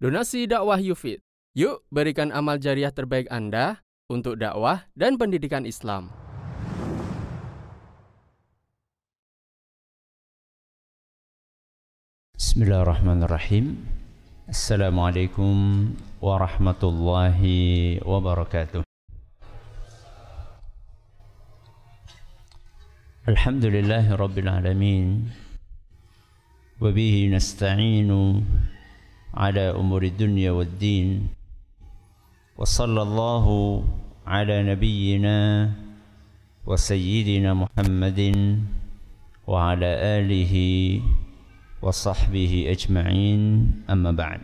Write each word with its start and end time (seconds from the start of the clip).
Donasi 0.00 0.48
dakwah 0.48 0.80
Yufid. 0.80 1.20
Yuk 1.52 1.84
berikan 1.92 2.32
amal 2.32 2.56
jariah 2.56 2.88
terbaik 2.88 3.28
Anda 3.28 3.84
untuk 4.08 4.40
dakwah 4.40 4.88
dan 4.96 5.20
pendidikan 5.20 5.68
Islam. 5.68 6.08
Bismillahirrahmanirrahim. 12.32 13.76
Assalamualaikum 14.48 15.92
warahmatullahi 16.24 18.00
wabarakatuh. 18.00 18.80
Alhamdulillahi 23.28 24.16
rabbil 24.16 24.48
alamin. 24.48 25.28
Wabihi 26.80 27.28
nasta'inu 27.36 28.40
على 29.35 29.75
أمور 29.75 30.03
الدنيا 30.03 30.51
والدين 30.51 31.27
وصلى 32.57 33.01
الله 33.01 33.45
على 34.27 34.55
نبينا 34.63 35.39
وسيدنا 36.65 37.53
محمد 37.53 38.21
وعلى 39.47 39.89
آله 40.19 40.53
وصحبه 41.81 42.53
أجمعين 42.71 43.41
أما 43.89 44.11
بعد 44.11 44.41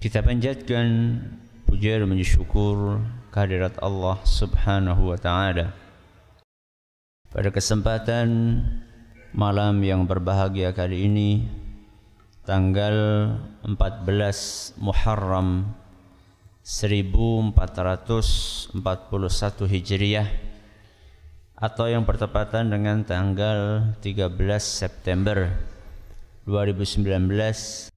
Kita 0.00 0.24
panjatkan 0.24 1.20
puja 1.68 2.00
dan 2.00 2.16
syukur 2.24 3.04
kehadirat 3.28 3.76
Allah 3.84 4.16
Subhanahu 4.24 5.12
wa 5.12 5.20
taala. 5.20 5.76
Pada 7.28 7.52
kesempatan 7.52 8.64
malam 9.36 9.76
yang 9.84 10.08
berbahagia 10.08 10.72
kali 10.72 11.04
ini 11.04 11.44
tanggal 12.45 12.93
14 13.65 14.77
Muharram 14.77 15.73
1441 16.61 17.57
Hijriah 19.65 20.29
atau 21.57 21.85
yang 21.89 22.05
bertepatan 22.05 22.69
dengan 22.69 23.01
tanggal 23.01 23.89
13 23.97 24.29
September 24.61 25.49
2019 26.45 27.89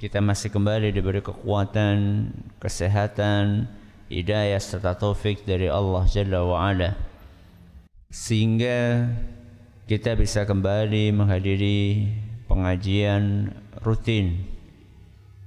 kita 0.00 0.16
masih 0.20 0.48
kembali 0.48 0.96
diberi 0.96 1.20
kekuatan, 1.24 2.28
kesehatan, 2.60 3.68
hidayah 4.08 4.60
serta 4.60 4.96
taufik 4.96 5.44
dari 5.44 5.68
Allah 5.68 6.08
Jalla 6.08 6.40
wa 6.40 6.72
Ala. 6.72 6.96
Sehingga 8.08 9.12
kita 9.84 10.16
bisa 10.16 10.48
kembali 10.48 11.12
menghadiri 11.12 12.08
pengajian 12.50 13.54
rutin 13.86 14.42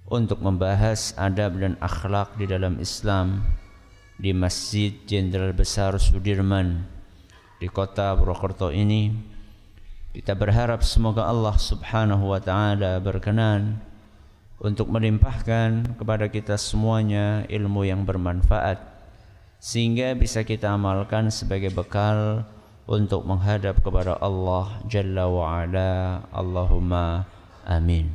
untuk 0.07 0.39
membahas 0.39 1.11
adab 1.19 1.59
dan 1.59 1.75
akhlak 1.83 2.31
di 2.39 2.47
dalam 2.47 2.79
Islam 2.79 3.43
di 4.15 4.31
Masjid 4.31 4.95
Jenderal 5.03 5.51
Besar 5.51 5.99
Sudirman 5.99 6.87
di 7.59 7.67
kota 7.67 8.15
Purwokerto 8.15 8.71
ini. 8.71 9.11
Kita 10.15 10.31
berharap 10.31 10.79
semoga 10.85 11.27
Allah 11.27 11.59
Subhanahu 11.59 12.31
wa 12.31 12.39
taala 12.39 13.03
berkenan 13.03 13.83
untuk 14.63 14.87
melimpahkan 14.87 15.99
kepada 15.99 16.31
kita 16.31 16.55
semuanya 16.55 17.43
ilmu 17.51 17.83
yang 17.83 18.07
bermanfaat 18.07 18.79
sehingga 19.59 20.15
bisa 20.15 20.45
kita 20.47 20.71
amalkan 20.71 21.27
sebagai 21.27 21.73
bekal 21.73 22.47
untuk 22.87 23.23
menghadap 23.23 23.79
kepada 23.79 24.19
Allah 24.19 24.83
Jalla 24.87 25.29
wa 25.31 25.63
Ala. 25.63 25.91
Allahumma 26.35 27.23
amin. 27.63 28.11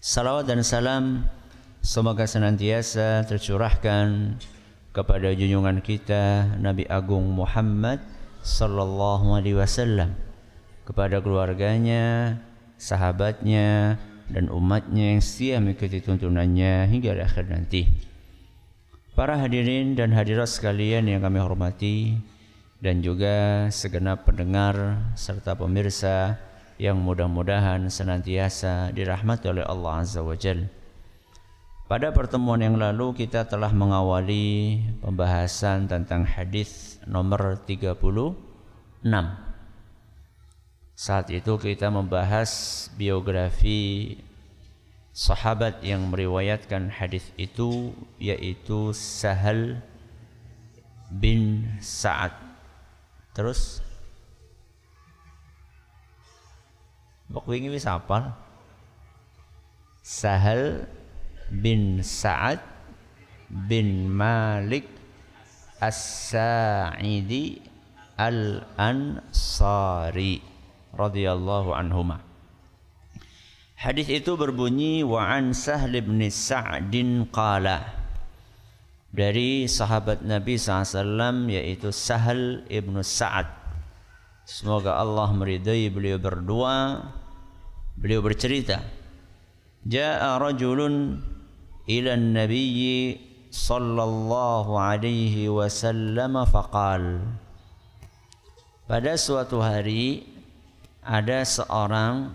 Salawat 0.00 0.48
dan 0.48 0.64
salam 0.64 1.28
semoga 1.84 2.24
senantiasa 2.24 3.22
tercurahkan 3.28 4.38
kepada 4.90 5.30
junjungan 5.30 5.78
kita 5.84 6.56
Nabi 6.58 6.88
Agung 6.90 7.30
Muhammad 7.30 8.02
sallallahu 8.42 9.36
alaihi 9.36 9.54
wasallam 9.54 10.16
kepada 10.88 11.22
keluarganya, 11.22 12.34
sahabatnya 12.80 14.00
dan 14.26 14.50
umatnya 14.50 15.14
yang 15.14 15.22
setia 15.22 15.62
mengikuti 15.62 16.02
tuntunannya 16.02 16.90
hingga 16.90 17.14
akhir 17.22 17.46
nanti. 17.46 17.86
Para 19.14 19.36
hadirin 19.36 19.94
dan 19.94 20.16
hadirat 20.16 20.48
sekalian 20.48 21.06
yang 21.06 21.20
kami 21.20 21.38
hormati 21.38 22.16
dan 22.80 23.04
juga 23.04 23.68
segenap 23.68 24.24
pendengar 24.24 25.04
serta 25.12 25.52
pemirsa 25.52 26.40
yang 26.80 26.96
mudah-mudahan 26.96 27.92
senantiasa 27.92 28.88
dirahmati 28.96 29.52
oleh 29.52 29.64
Allah 29.68 30.00
Azza 30.00 30.24
wa 30.24 30.32
Jalla. 30.32 30.80
Pada 31.90 32.14
pertemuan 32.14 32.62
yang 32.62 32.78
lalu 32.78 33.12
kita 33.12 33.44
telah 33.50 33.74
mengawali 33.74 34.78
pembahasan 35.04 35.90
tentang 35.90 36.24
hadis 36.24 37.02
nomor 37.04 37.60
36. 37.66 38.32
Saat 40.94 41.34
itu 41.34 41.52
kita 41.58 41.90
membahas 41.90 42.86
biografi 42.94 44.16
sahabat 45.10 45.82
yang 45.82 46.08
meriwayatkan 46.08 46.94
hadis 46.94 47.26
itu 47.34 47.92
yaitu 48.22 48.94
Sahal 48.94 49.82
bin 51.10 51.66
Sa'ad. 51.82 52.49
Terus 53.30 53.82
Bok 57.30 57.46
wingi 57.46 57.70
wis 57.70 57.86
apal. 57.86 58.34
Sahal 60.02 60.90
bin 61.46 62.02
Sa'ad 62.02 62.58
bin 63.46 64.10
Malik 64.10 64.90
As-Sa'idi 65.78 67.62
Al-Ansari 68.18 69.62
radhiyallahu 70.90 71.70
anhuma. 71.70 72.18
Hadis 73.78 74.10
itu 74.10 74.34
berbunyi 74.34 75.06
wa 75.06 75.22
an 75.30 75.54
Sahl 75.54 75.94
bin 76.02 76.18
Sa'din 76.28 77.30
qala 77.30 77.99
dari 79.10 79.66
sahabat 79.66 80.22
Nabi 80.22 80.54
SAW 80.54 81.50
yaitu 81.50 81.90
Sahal 81.90 82.62
ibnu 82.70 83.02
Sa'ad. 83.02 83.46
Semoga 84.46 84.98
Allah 84.98 85.30
meridai 85.34 85.90
beliau 85.90 86.18
berdua. 86.18 87.06
Beliau 87.98 88.22
bercerita, 88.24 88.80
"Ja'a 89.84 90.40
rajulun 90.40 91.20
ila 91.86 92.16
Nabi 92.16 93.14
sallallahu 93.50 94.78
alaihi 94.78 95.50
wasallam 95.50 96.40
faqal." 96.48 97.22
Pada 98.90 99.14
suatu 99.14 99.62
hari 99.62 100.26
ada 101.04 101.46
seorang 101.46 102.34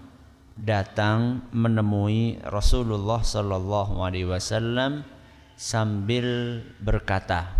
datang 0.55 1.43
menemui 1.51 2.39
Rasulullah 2.47 3.19
sallallahu 3.19 3.99
alaihi 3.99 4.29
wasallam 4.29 5.03
sambil 5.55 6.59
berkata 6.83 7.51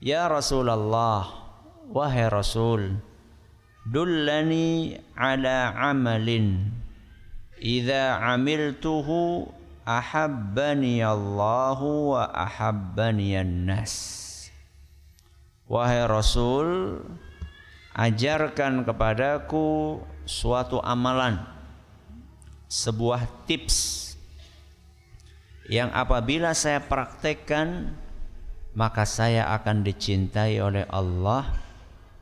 Ya 0.00 0.28
Rasulullah 0.28 1.28
wahai 1.92 2.28
Rasul 2.32 2.96
dullani 3.84 4.96
ala 5.12 5.76
amalin. 5.76 6.72
Idza 7.60 8.16
amiltuhu 8.24 9.52
ahabbani 9.84 11.04
Allahu 11.04 12.16
wa 12.16 12.24
ahabbani 12.32 13.36
nas 13.44 14.48
Wahai 15.68 16.08
Rasul 16.08 16.98
ajarkan 17.92 18.88
kepadaku 18.88 20.00
suatu 20.24 20.80
amalan 20.80 21.36
sebuah 22.66 23.28
tips 23.44 24.09
yang 25.70 25.94
apabila 25.94 26.50
saya 26.50 26.82
praktekkan 26.82 27.94
maka 28.74 29.06
saya 29.06 29.54
akan 29.54 29.86
dicintai 29.86 30.58
oleh 30.58 30.82
Allah 30.90 31.46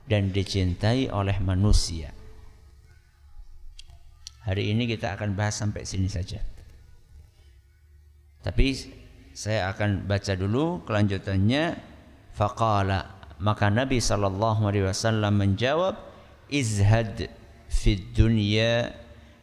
dan 0.05 0.29
dicintai 0.33 1.09
oleh 1.09 1.37
manusia. 1.41 2.13
Hari 4.45 4.73
ini 4.73 4.89
kita 4.89 5.13
akan 5.17 5.37
bahas 5.37 5.61
sampai 5.61 5.85
sini 5.85 6.09
saja. 6.09 6.41
Tapi 8.41 8.73
saya 9.33 9.69
akan 9.73 10.09
baca 10.09 10.33
dulu 10.37 10.85
kelanjutannya. 10.89 11.77
Faqala 12.33 13.19
maka 13.39 13.71
Nabi 13.71 14.03
sallallahu 14.03 14.67
alaihi 14.67 14.87
wasallam 14.89 15.39
menjawab 15.39 15.95
izhad 16.49 17.29
fid 17.71 18.13
dunya 18.17 18.97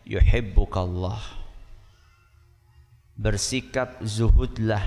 yuhibbukallah. 0.10 1.45
Bersikap 3.16 4.04
zuhudlah 4.04 4.84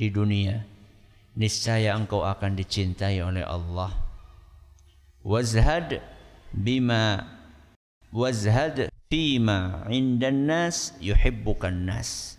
di 0.00 0.08
dunia. 0.08 0.64
Niscaya 1.36 1.92
engkau 1.92 2.24
akan 2.24 2.56
dicintai 2.56 3.20
oleh 3.20 3.44
Allah. 3.44 3.92
Wazhad 5.24 6.00
bima 6.54 7.26
wazhad 8.14 8.86
fima 9.10 9.82
indan 9.90 10.46
nas 10.46 10.94
yuhibbukan 11.02 11.74
nas 11.74 12.38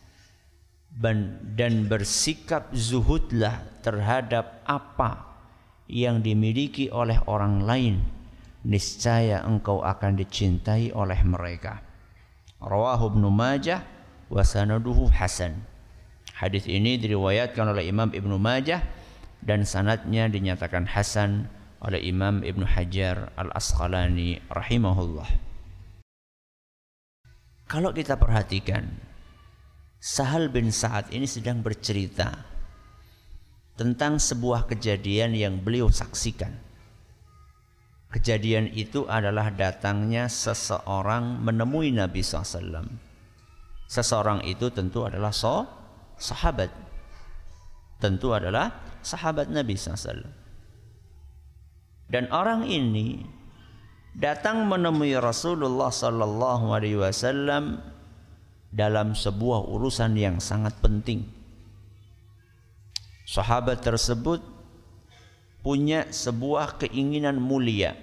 dan 1.55 1.91
bersikap 1.91 2.71
zuhudlah 2.71 3.67
terhadap 3.83 4.63
apa 4.63 5.27
yang 5.91 6.23
dimiliki 6.23 6.87
oleh 6.87 7.19
orang 7.27 7.67
lain 7.67 7.95
niscaya 8.63 9.43
engkau 9.43 9.83
akan 9.83 10.15
dicintai 10.15 10.95
oleh 10.95 11.19
mereka 11.27 11.83
rawahu 12.63 13.11
ibnu 13.13 13.27
majah 13.27 13.83
wa 14.35 14.43
sanaduhu 14.43 15.07
hasan 15.15 15.63
hadis 16.35 16.67
ini 16.67 16.99
diriwayatkan 16.99 17.71
oleh 17.71 17.87
Imam 17.87 18.11
Ibnu 18.11 18.35
Majah 18.35 18.83
dan 19.39 19.63
sanatnya 19.63 20.27
dinyatakan 20.27 20.91
hasan 20.91 21.47
oleh 21.79 22.03
Imam 22.03 22.43
Ibnu 22.43 22.67
Hajar 22.67 23.31
Al-Asqalani 23.39 24.43
rahimahullah 24.51 25.29
kalau 27.71 27.95
kita 27.95 28.19
perhatikan 28.19 28.91
Sahal 30.03 30.51
bin 30.53 30.69
Sa'ad 30.69 31.09
ini 31.15 31.25
sedang 31.25 31.63
bercerita 31.63 32.45
tentang 33.73 34.21
sebuah 34.21 34.69
kejadian 34.69 35.33
yang 35.33 35.65
beliau 35.65 35.89
saksikan. 35.89 36.53
Kejadian 38.13 38.69
itu 38.71 39.09
adalah 39.09 39.49
datangnya 39.49 40.29
seseorang 40.29 41.41
menemui 41.41 41.89
Nabi 41.89 42.21
SAW. 42.21 42.85
Seseorang 43.85 44.41
itu 44.45 44.73
tentu 44.73 45.05
adalah 45.05 45.29
so, 45.29 45.65
sahabat. 46.17 46.73
Tentu 48.01 48.33
adalah 48.33 48.99
sahabat 49.05 49.49
Nabi 49.49 49.77
SAW. 49.77 50.25
Dan 52.09 52.29
orang 52.29 52.65
ini 52.69 53.21
datang 54.13 54.65
menemui 54.65 55.17
Rasulullah 55.17 55.89
Sallallahu 55.89 56.71
Alaihi 56.71 57.01
Wasallam 57.01 57.81
dalam 58.75 59.15
sebuah 59.15 59.71
urusan 59.71 60.19
yang 60.19 60.43
sangat 60.43 60.75
penting 60.83 61.35
sahabat 63.25 63.81
tersebut 63.81 64.43
punya 65.65 66.05
sebuah 66.13 66.77
keinginan 66.77 67.41
mulia 67.41 67.97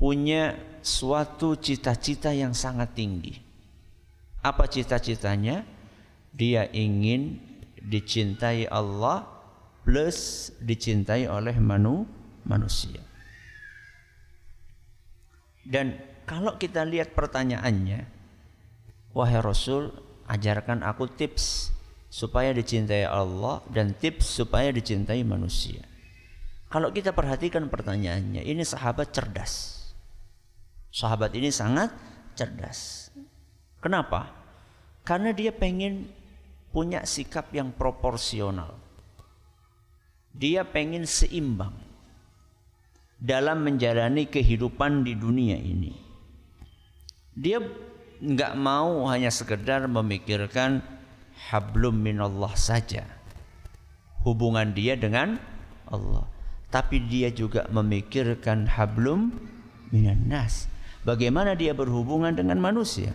punya 0.00 0.58
suatu 0.82 1.54
cita-cita 1.54 2.34
yang 2.34 2.50
sangat 2.56 2.98
tinggi 2.98 3.38
apa 4.40 4.64
cita-citanya 4.66 5.64
dia 6.32 6.68
ingin 6.72 7.40
dicintai 7.80 8.68
Allah 8.68 9.26
plus 9.84 10.50
dicintai 10.60 11.28
oleh 11.28 11.56
manu, 11.58 12.04
manusia 12.44 13.00
dan 15.64 16.00
kalau 16.24 16.56
kita 16.56 16.84
lihat 16.86 17.12
pertanyaannya 17.12 18.06
wahai 19.12 19.40
Rasul 19.42 19.90
ajarkan 20.30 20.86
aku 20.86 21.10
tips 21.10 21.74
supaya 22.10 22.50
dicintai 22.50 23.06
Allah 23.06 23.62
dan 23.70 23.94
tips 23.94 24.42
supaya 24.42 24.74
dicintai 24.74 25.22
manusia. 25.22 25.86
Kalau 26.70 26.90
kita 26.90 27.14
perhatikan 27.14 27.70
pertanyaannya, 27.70 28.42
ini 28.42 28.62
sahabat 28.66 29.14
cerdas. 29.14 29.78
Sahabat 30.90 31.34
ini 31.38 31.50
sangat 31.54 31.94
cerdas. 32.34 32.99
Kenapa? 33.80 34.28
Karena 35.02 35.32
dia 35.32 35.50
pengen 35.50 36.12
punya 36.70 37.02
sikap 37.02 37.50
yang 37.50 37.72
proporsional. 37.74 38.76
Dia 40.30 40.62
pengen 40.62 41.08
seimbang 41.08 41.74
dalam 43.18 43.66
menjalani 43.66 44.30
kehidupan 44.30 45.02
di 45.02 45.18
dunia 45.18 45.58
ini. 45.58 45.92
Dia 47.34 47.58
nggak 48.20 48.54
mau 48.60 49.08
hanya 49.08 49.32
sekedar 49.32 49.88
memikirkan 49.88 50.84
hablum 51.50 51.96
minallah 51.96 52.52
saja. 52.54 53.04
Hubungan 54.22 54.76
dia 54.76 54.94
dengan 54.94 55.40
Allah. 55.88 56.28
Tapi 56.70 57.02
dia 57.10 57.32
juga 57.34 57.66
memikirkan 57.72 58.70
hablum 58.70 59.34
minan 59.90 60.30
nas. 60.30 60.70
Bagaimana 61.02 61.56
dia 61.56 61.72
berhubungan 61.72 62.36
dengan 62.36 62.60
manusia? 62.60 63.10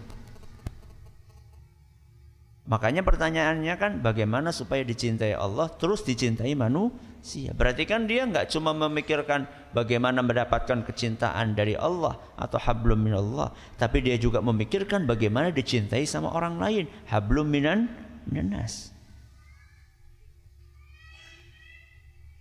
Makanya 2.65 3.05
pertanyaannya 3.05 3.75
kan 3.77 3.91
bagaimana 4.01 4.49
supaya 4.49 4.81
dicintai 4.81 5.37
Allah 5.37 5.69
terus 5.69 6.01
dicintai 6.01 6.57
manusia. 6.57 7.53
Berarti 7.53 7.85
kan 7.85 8.09
dia 8.09 8.25
nggak 8.25 8.49
cuma 8.49 8.73
memikirkan 8.73 9.45
bagaimana 9.69 10.25
mendapatkan 10.25 10.81
kecintaan 10.81 11.53
dari 11.53 11.77
Allah 11.77 12.17
atau 12.33 12.57
hablum 12.57 13.05
minallah, 13.05 13.53
tapi 13.77 14.01
dia 14.01 14.17
juga 14.17 14.41
memikirkan 14.41 15.05
bagaimana 15.05 15.53
dicintai 15.53 16.09
sama 16.09 16.33
orang 16.33 16.57
lain. 16.57 16.85
Hablum 17.05 17.45
minan 17.45 17.85
minas. 18.25 18.89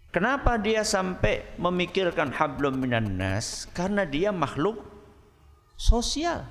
Kenapa 0.09 0.57
dia 0.57 0.89
sampai 0.89 1.45
memikirkan 1.61 2.33
hablum 2.33 2.81
minan 2.81 3.21
nas? 3.21 3.69
Karena 3.77 4.09
dia 4.09 4.33
makhluk 4.33 4.81
sosial. 5.77 6.49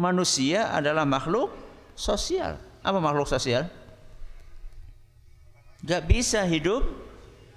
Manusia 0.00 0.72
adalah 0.72 1.04
makhluk 1.04 1.65
sosial. 1.96 2.60
Apa 2.84 3.00
makhluk 3.00 3.26
sosial? 3.26 3.66
Gak 5.82 6.06
bisa 6.06 6.44
hidup 6.44 6.84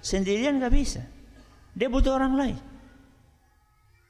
sendirian 0.02 0.58
gak 0.58 0.74
bisa. 0.74 1.04
Dia 1.76 1.86
butuh 1.86 2.16
orang 2.16 2.34
lain. 2.34 2.58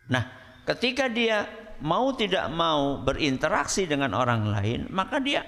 Nah, 0.08 0.24
ketika 0.64 1.10
dia 1.10 1.44
mau 1.82 2.14
tidak 2.16 2.48
mau 2.48 3.02
berinteraksi 3.02 3.84
dengan 3.84 4.16
orang 4.16 4.48
lain, 4.48 4.80
maka 4.88 5.20
dia 5.20 5.44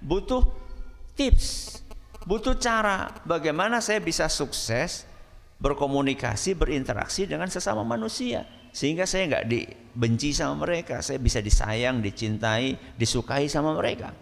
butuh 0.00 0.40
tips, 1.18 1.78
butuh 2.24 2.56
cara 2.56 3.12
bagaimana 3.28 3.84
saya 3.84 4.00
bisa 4.00 4.26
sukses 4.30 5.04
berkomunikasi, 5.60 6.56
berinteraksi 6.56 7.28
dengan 7.28 7.52
sesama 7.52 7.84
manusia 7.84 8.48
sehingga 8.70 9.04
saya 9.06 9.26
nggak 9.26 9.46
dibenci 9.50 10.30
sama 10.30 10.62
mereka, 10.62 11.02
saya 11.02 11.18
bisa 11.18 11.42
disayang, 11.42 11.98
dicintai, 11.98 12.78
disukai 12.94 13.50
sama 13.50 13.74
mereka. 13.74 14.14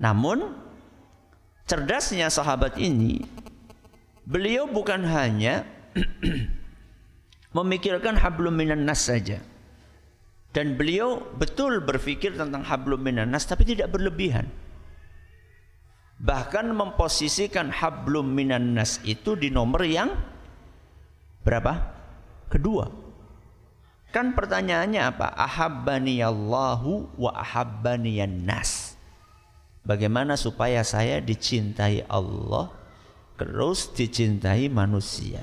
Namun 0.00 0.42
cerdasnya 1.68 2.28
sahabat 2.32 2.76
ini 2.80 3.22
beliau 4.24 4.68
bukan 4.68 5.04
hanya 5.04 5.68
memikirkan 7.56 8.18
hablum 8.18 8.56
minan 8.56 8.82
nas 8.82 9.06
saja 9.06 9.38
dan 10.50 10.74
beliau 10.74 11.22
betul 11.38 11.78
berpikir 11.84 12.34
tentang 12.34 12.66
hablum 12.66 12.98
minan 12.98 13.30
nas 13.30 13.46
tapi 13.46 13.62
tidak 13.68 13.94
berlebihan. 13.94 14.50
Bahkan 16.14 16.72
memposisikan 16.72 17.68
hablum 17.68 18.32
minan 18.32 18.74
nas 18.74 18.98
itu 19.04 19.36
di 19.36 19.52
nomor 19.52 19.84
yang 19.86 20.10
berapa? 21.44 21.93
Kedua. 22.54 22.86
Kan 24.14 24.30
pertanyaannya 24.38 25.02
apa? 25.02 25.26
Ahabbani 25.34 26.22
Allahu 26.22 27.10
wa 27.18 27.34
ahabbani 27.34 28.22
nas. 28.30 28.94
Bagaimana 29.82 30.38
supaya 30.38 30.86
saya 30.86 31.18
dicintai 31.18 32.06
Allah 32.06 32.70
terus 33.34 33.90
dicintai 33.90 34.70
manusia? 34.70 35.42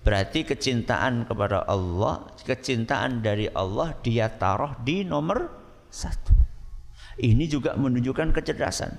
Berarti 0.00 0.48
kecintaan 0.48 1.28
kepada 1.28 1.68
Allah, 1.68 2.24
kecintaan 2.40 3.20
dari 3.20 3.52
Allah 3.52 3.92
dia 4.00 4.32
taruh 4.32 4.80
di 4.80 5.04
nomor 5.04 5.52
satu. 5.92 6.32
Ini 7.20 7.44
juga 7.52 7.76
menunjukkan 7.76 8.32
kecerdasan. 8.32 8.96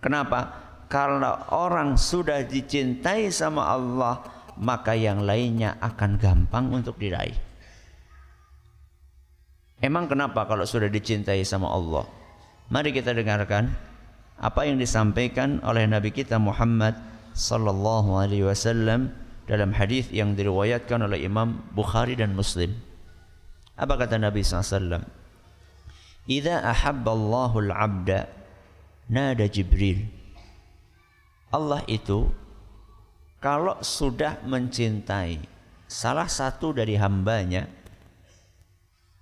Kenapa? 0.00 0.64
Karena 0.88 1.52
orang 1.52 2.00
sudah 2.00 2.46
dicintai 2.46 3.28
sama 3.28 3.66
Allah, 3.66 4.35
maka 4.56 4.96
yang 4.96 5.24
lainnya 5.24 5.76
akan 5.80 6.16
gampang 6.16 6.72
untuk 6.72 6.96
diraih. 6.96 7.36
Emang 9.80 10.08
kenapa 10.08 10.48
kalau 10.48 10.64
sudah 10.64 10.88
dicintai 10.88 11.44
sama 11.44 11.68
Allah? 11.68 12.08
Mari 12.72 12.96
kita 12.96 13.12
dengarkan 13.12 13.68
apa 14.40 14.64
yang 14.64 14.80
disampaikan 14.80 15.60
oleh 15.64 15.84
Nabi 15.84 16.10
kita 16.12 16.40
Muhammad 16.40 16.96
sallallahu 17.36 18.16
alaihi 18.16 18.48
wasallam 18.48 19.12
dalam 19.44 19.76
hadis 19.76 20.08
yang 20.10 20.34
diriwayatkan 20.34 21.04
oleh 21.04 21.22
Imam 21.22 21.60
Bukhari 21.76 22.16
dan 22.16 22.32
Muslim. 22.34 22.72
Apa 23.76 24.00
kata 24.00 24.16
Nabi 24.16 24.40
SAW? 24.40 25.04
Idza 26.26 26.64
ahabba 26.64 27.12
Allahul 27.12 27.70
'abda 27.70 28.26
nada 29.12 29.46
Jibril. 29.46 30.08
Allah 31.54 31.84
itu 31.86 32.26
kalau 33.46 33.78
sudah 33.78 34.42
mencintai 34.42 35.38
salah 35.86 36.26
satu 36.26 36.74
dari 36.74 36.98
hambanya 36.98 37.70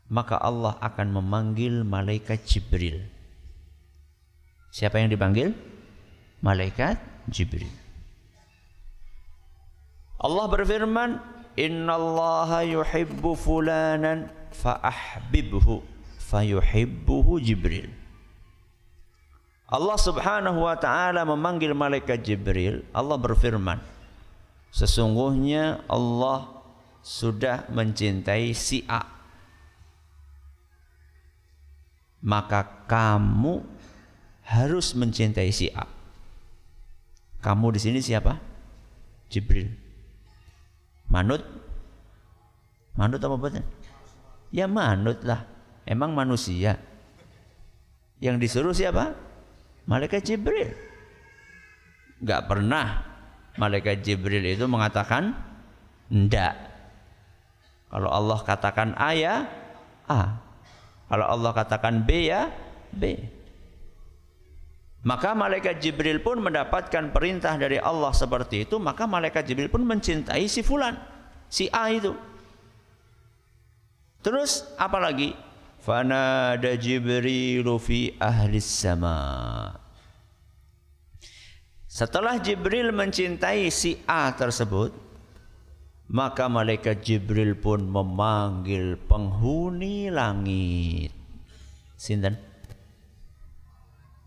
maka 0.09 0.41
Allah 0.41 0.81
akan 0.81 1.21
memanggil 1.21 1.85
malaikat 1.85 2.41
Jibril. 2.49 3.05
Siapa 4.73 4.97
yang 4.97 5.13
dipanggil? 5.13 5.53
Malaikat 6.41 6.97
Jibril. 7.29 7.69
Allah 10.17 10.49
berfirman, 10.49 11.21
innallaha 11.61 12.65
yuhibbu 12.65 13.37
fulanan 13.37 14.33
fa 14.57 14.81
ahbibhu 14.81 15.85
fayuhibbuhu 16.33 17.45
Jibril 17.45 17.93
Allah 19.69 19.99
Subhanahu 19.99 20.65
wa 20.65 20.77
taala 20.81 21.29
memanggil 21.29 21.77
malaikat 21.77 22.25
Jibril 22.25 22.87
Allah 22.95 23.19
berfirman 23.21 23.94
sesungguhnya 24.75 25.87
Allah 25.87 26.51
sudah 27.07 27.71
mencintai 27.71 28.51
si 28.51 28.83
A. 28.91 29.07
Maka 32.25 32.89
kamu 32.91 33.63
harus 34.43 34.99
mencintai 34.99 35.55
si 35.55 35.71
A. 35.71 35.87
Kamu 37.45 37.71
di 37.71 37.79
sini 37.79 38.01
siapa? 38.03 38.35
Jibril. 39.31 39.71
Manut? 41.07 41.45
Manut 42.99 43.21
apa 43.23 43.37
betul 43.39 43.65
ya 44.55 44.71
manut 44.71 45.19
lah. 45.27 45.43
Emang 45.83 46.15
manusia. 46.15 46.79
Yang 48.23 48.37
disuruh 48.47 48.73
siapa? 48.73 49.13
Malaikat 49.91 50.23
Jibril. 50.23 50.73
Gak 52.23 52.47
pernah 52.49 53.14
malaikat 53.59 54.03
Jibril 54.03 54.43
itu 54.45 54.67
mengatakan 54.67 55.35
ndak 56.11 56.55
kalau 57.89 58.11
Allah 58.11 58.39
katakan 58.43 58.93
A 58.99 59.11
ya 59.15 59.47
A 60.11 60.43
kalau 61.07 61.27
Allah 61.31 61.51
katakan 61.55 62.03
B 62.03 62.29
ya 62.29 62.51
B 62.91 63.35
maka 65.05 65.37
malaikat 65.37 65.85
Jibril 65.85 66.25
pun 66.25 66.41
mendapatkan 66.41 67.13
perintah 67.13 67.61
dari 67.61 67.77
Allah 67.77 68.09
seperti 68.17 68.65
itu, 68.65 68.81
maka 68.81 69.05
malaikat 69.05 69.45
Jibril 69.45 69.69
pun 69.69 69.85
mencintai 69.85 70.49
si 70.49 70.65
fulan, 70.65 70.97
si 71.53 71.69
A 71.69 71.93
itu. 71.93 72.17
Terus 74.25 74.65
apa 74.81 74.97
lagi? 74.97 75.37
Fanada 75.85 76.73
Jibril 76.81 77.69
fi 77.77 78.17
ahli 78.17 78.57
sama. 78.65 79.84
Setelah 81.95 82.43
Jibril 82.43 82.91
mencintai 82.91 83.71
si 83.71 84.03
A 84.11 84.35
tersebut, 84.35 84.91
maka 86.11 86.51
malaikat 86.51 87.07
Jibril 87.07 87.55
pun 87.55 87.87
memanggil 87.87 88.99
penghuni 89.07 90.11
langit. 90.11 91.15
Sinten? 91.95 92.35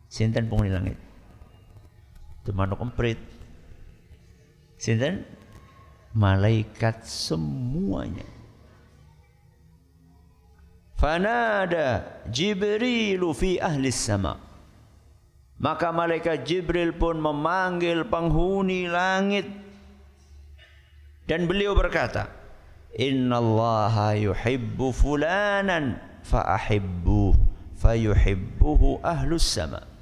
Sinten 0.08 0.48
penghuni 0.48 0.72
langit? 0.72 0.96
Itu 2.40 2.56
manuk. 2.56 2.80
Sinten? 4.80 5.28
Malaikat 6.16 7.04
semuanya. 7.04 8.24
Fanada 10.96 12.16
Jibril 12.32 13.28
fi 13.36 13.60
ahli 13.60 13.92
sama. 13.92 14.47
Maka 15.58 15.90
malaikat 15.90 16.46
Jibril 16.46 16.94
pun 16.94 17.18
memanggil 17.18 18.06
penghuni 18.06 18.86
langit 18.86 19.50
dan 21.26 21.50
beliau 21.50 21.74
berkata, 21.74 22.30
Inna 22.94 23.42
Allah 23.42 24.14
yuhibbu 24.16 24.94
fulanan 24.94 25.98
fa 26.22 26.46
ahibbuh 26.56 27.34
fayuhibbuhu 27.78 29.02
ahlus 29.02 29.44
sama. 29.44 29.98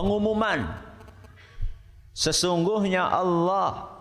pengumuman 0.00 0.64
sesungguhnya 2.16 3.04
Allah 3.04 3.92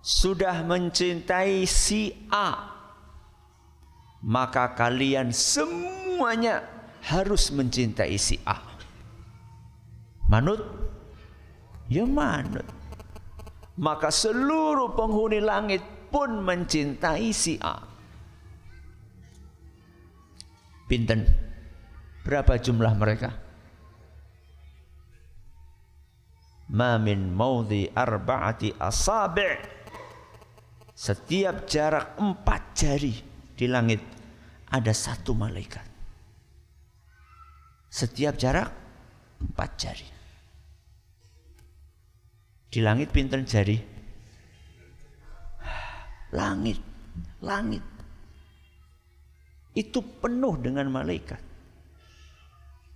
sudah 0.00 0.64
mencintai 0.64 1.68
si 1.68 2.16
A 2.32 2.72
maka 4.24 4.72
kalian 4.72 5.28
semuanya 5.36 6.64
harus 7.04 7.52
mencintai 7.52 8.16
si 8.16 8.40
A. 8.48 8.56
Manut? 10.32 10.60
Ya 11.92 12.08
manut. 12.08 12.64
Maka 13.76 14.08
seluruh 14.08 14.96
penghuni 14.96 15.44
langit 15.44 15.84
pun 16.08 16.40
mencintai 16.40 17.28
si 17.34 17.60
A. 17.60 17.84
Pinten? 20.88 21.28
Berapa 22.24 22.56
jumlah 22.56 22.94
mereka? 22.96 23.30
Ma 26.72 26.96
min 26.96 27.28
maudhi 27.28 27.92
arba'ati 27.92 28.80
asabi' 28.80 29.60
setiap 30.96 31.68
jarak 31.68 32.16
empat 32.16 32.62
jari 32.72 33.12
di 33.52 33.66
langit 33.68 34.00
ada 34.72 34.94
satu 34.96 35.36
malaikat 35.36 35.93
setiap 37.94 38.34
jarak 38.34 38.74
empat 39.38 39.70
jari 39.78 40.08
di 42.74 42.82
langit 42.82 43.14
pinter 43.14 43.38
jari 43.46 43.78
langit 46.34 46.82
langit 47.38 47.86
itu 49.78 50.02
penuh 50.02 50.58
dengan 50.58 50.90
malaikat 50.90 51.54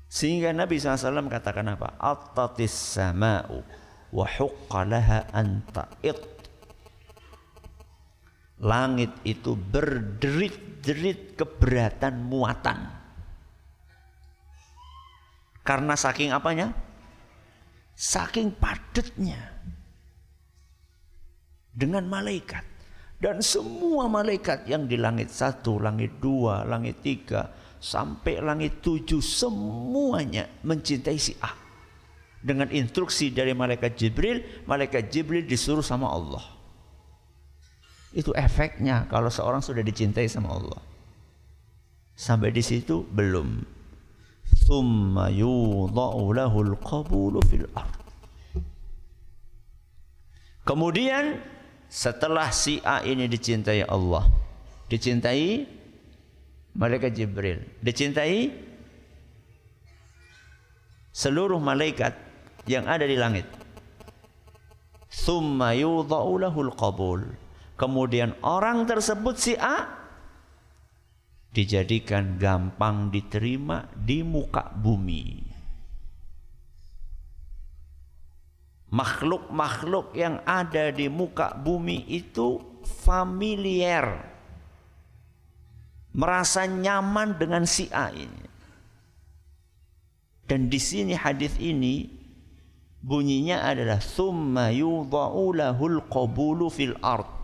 sehingga 0.09 0.57
Nabi 0.57 0.81
SAW 0.81 1.28
katakan 1.28 1.69
apa? 1.69 2.00
Attatis 2.00 2.73
sama'u 2.73 3.61
wa 4.09 4.25
huqqalaha 4.25 5.28
anta'id. 5.37 6.17
Langit 8.59 9.12
itu 9.23 9.55
berderit-derit 9.55 11.37
keberatan 11.38 12.25
muatan. 12.26 12.98
Karena 15.69 15.93
saking 15.93 16.33
apanya? 16.33 16.73
Saking 17.93 18.57
padatnya. 18.57 19.37
Dengan 21.77 22.09
malaikat. 22.09 22.65
Dan 23.21 23.45
semua 23.45 24.09
malaikat 24.09 24.65
yang 24.65 24.89
di 24.89 24.97
langit 24.97 25.29
satu, 25.29 25.77
langit 25.77 26.17
dua, 26.23 26.65
langit 26.65 27.05
tiga, 27.05 27.53
sampai 27.77 28.41
langit 28.41 28.81
tujuh 28.81 29.21
semuanya 29.21 30.49
mencintai 30.65 31.19
si 31.21 31.37
A. 31.45 31.53
Dengan 32.41 32.71
instruksi 32.73 33.29
dari 33.35 33.53
malaikat 33.53 33.99
Jibril, 33.99 34.65
malaikat 34.65 35.11
Jibril 35.13 35.45
disuruh 35.45 35.85
sama 35.85 36.09
Allah. 36.09 36.47
Itu 38.15 38.33
efeknya 38.33 39.05
kalau 39.11 39.29
seorang 39.29 39.61
sudah 39.61 39.85
dicintai 39.85 40.31
sama 40.31 40.55
Allah. 40.55 40.81
Sampai 42.17 42.55
di 42.55 42.63
situ 42.65 43.05
belum. 43.05 43.78
Thumma 44.69 45.33
yudha'u 45.33 46.33
lahul 46.33 46.76
qabulu 46.81 47.40
fil. 47.49 47.69
Kemudian 50.69 51.40
setelah 51.88 52.52
si 52.52 52.76
A 52.85 53.00
ini 53.00 53.25
dicintai 53.25 53.88
Allah, 53.88 54.28
dicintai 54.93 55.64
malaikat 56.76 57.17
Jibril. 57.17 57.64
Dicintai 57.81 58.52
seluruh 61.17 61.57
malaikat 61.57 62.12
yang 62.69 62.85
ada 62.85 63.09
di 63.09 63.17
langit. 63.17 63.49
Thumma 65.09 65.73
yudha'u 65.73 66.37
lahul 66.37 66.73
qabul. 66.76 67.25
Kemudian 67.81 68.37
orang 68.45 68.85
tersebut 68.85 69.35
si 69.40 69.57
A 69.57 70.08
dijadikan 71.52 72.37
gampang 72.37 73.09
diterima 73.09 73.88
di 73.93 74.21
muka 74.23 74.73
bumi. 74.73 75.49
Makhluk-makhluk 78.88 80.17
yang 80.17 80.40
ada 80.49 80.88
di 80.88 81.12
muka 81.12 81.52
bumi 81.52 82.09
itu 82.09 82.81
familiar 83.05 84.28
merasa 86.19 86.67
nyaman 86.67 87.38
dengan 87.38 87.62
si 87.62 87.87
A 87.95 88.11
ini. 88.11 88.47
Dan 90.49 90.67
di 90.73 90.81
sini 90.81 91.14
hadis 91.14 91.55
ini 91.61 92.09
bunyinya 93.05 93.62
adalah 93.62 94.02
summa 94.02 94.75
yudha'u 94.75 95.55
lahul 95.55 96.02
qabulu 96.11 96.73
fil 96.73 96.97
ard. 97.05 97.38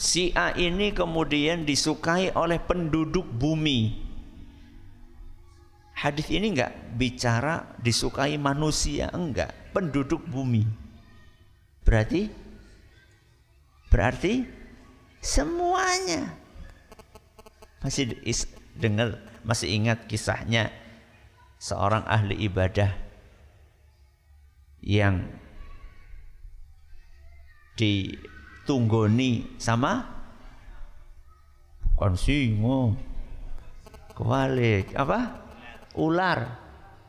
Si 0.00 0.32
A 0.32 0.56
ini 0.56 0.96
kemudian 0.96 1.68
disukai 1.68 2.32
oleh 2.32 2.56
penduduk 2.56 3.28
bumi. 3.36 4.00
Hadis 5.92 6.32
ini 6.32 6.56
enggak 6.56 6.72
bicara 6.96 7.76
disukai 7.76 8.40
manusia, 8.40 9.12
enggak, 9.12 9.52
penduduk 9.76 10.24
bumi. 10.24 10.64
Berarti 11.84 12.32
berarti 13.92 14.48
semuanya 15.20 16.32
masih 17.84 18.16
dengar, 18.80 19.20
masih 19.44 19.68
ingat 19.68 20.08
kisahnya 20.08 20.72
seorang 21.60 22.08
ahli 22.08 22.40
ibadah 22.48 22.96
yang 24.80 25.28
ditunggoni 28.70 29.58
sama? 29.58 30.06
Bukan 31.98 32.14
singo 32.14 32.94
kebalik. 34.14 34.94
Apa? 34.94 35.42
Ular. 35.98 36.54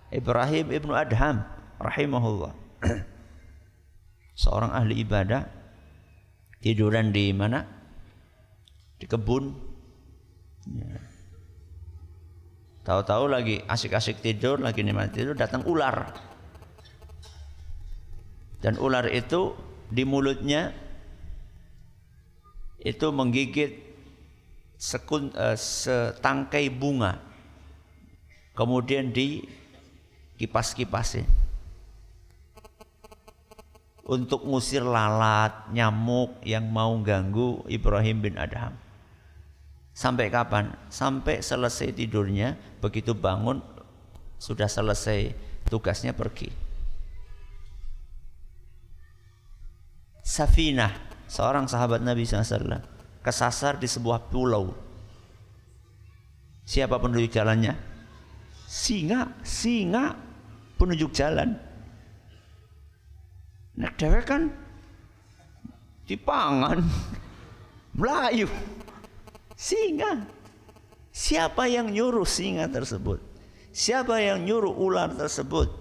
Ibrahim 0.09 0.73
ibnu 0.73 0.97
Adham 0.97 1.45
rahimahullah. 1.77 2.57
Seorang 4.41 4.73
ahli 4.73 5.05
ibadah. 5.05 5.45
Tiduran 6.65 7.13
di 7.13 7.29
mana? 7.29 7.61
Di 8.97 9.05
kebun. 9.05 9.69
Ya. 10.65 10.97
tahu-tahu 12.81 13.29
lagi 13.29 13.61
asik-asik 13.65 14.25
tidur 14.25 14.57
lagi 14.57 14.81
nikmat 14.81 15.13
tidur 15.13 15.37
datang 15.37 15.61
ular. 15.69 16.09
Dan 18.65 18.81
ular 18.81 19.05
itu 19.09 19.53
di 19.89 20.05
mulutnya 20.05 20.73
itu 22.81 23.07
menggigit 23.13 23.77
sekun, 24.81 25.29
uh, 25.37 25.53
setangkai 25.53 26.73
bunga 26.73 27.21
kemudian 28.57 29.13
di 29.13 29.45
kipas-kipasin 30.41 31.29
untuk 34.11 34.43
ngusir 34.43 34.83
lalat, 34.83 35.71
nyamuk 35.71 36.41
yang 36.43 36.67
mau 36.67 36.97
ganggu 36.99 37.63
Ibrahim 37.71 38.19
bin 38.19 38.35
Adham. 38.35 38.75
Sampai 39.95 40.27
kapan? 40.27 40.75
Sampai 40.91 41.39
selesai 41.39 41.95
tidurnya, 41.95 42.59
begitu 42.83 43.15
bangun 43.15 43.63
sudah 44.35 44.67
selesai 44.67 45.31
tugasnya 45.69 46.11
pergi. 46.11 46.51
Safinah, 50.25 50.91
seorang 51.31 51.71
sahabat 51.71 52.03
Nabi 52.03 52.27
SAW, 52.27 52.83
kesasar 53.23 53.79
di 53.79 53.87
sebuah 53.87 54.27
pulau. 54.27 54.75
Siapa 56.67 56.99
penunjuk 56.99 57.31
jalannya? 57.31 57.71
Singa, 58.67 59.31
singa 59.39 60.11
penunjuk 60.75 61.15
jalan. 61.15 61.55
Nek 63.79 63.95
dewek 63.95 64.27
kan 64.27 64.51
dipangan 66.03 66.83
Melayu 67.99 68.51
singa. 69.55 70.27
Siapa 71.11 71.67
yang 71.67 71.91
nyuruh 71.91 72.27
singa 72.27 72.67
tersebut? 72.71 73.19
Siapa 73.71 74.19
yang 74.19 74.43
nyuruh 74.43 74.71
ular 74.71 75.11
tersebut? 75.15 75.80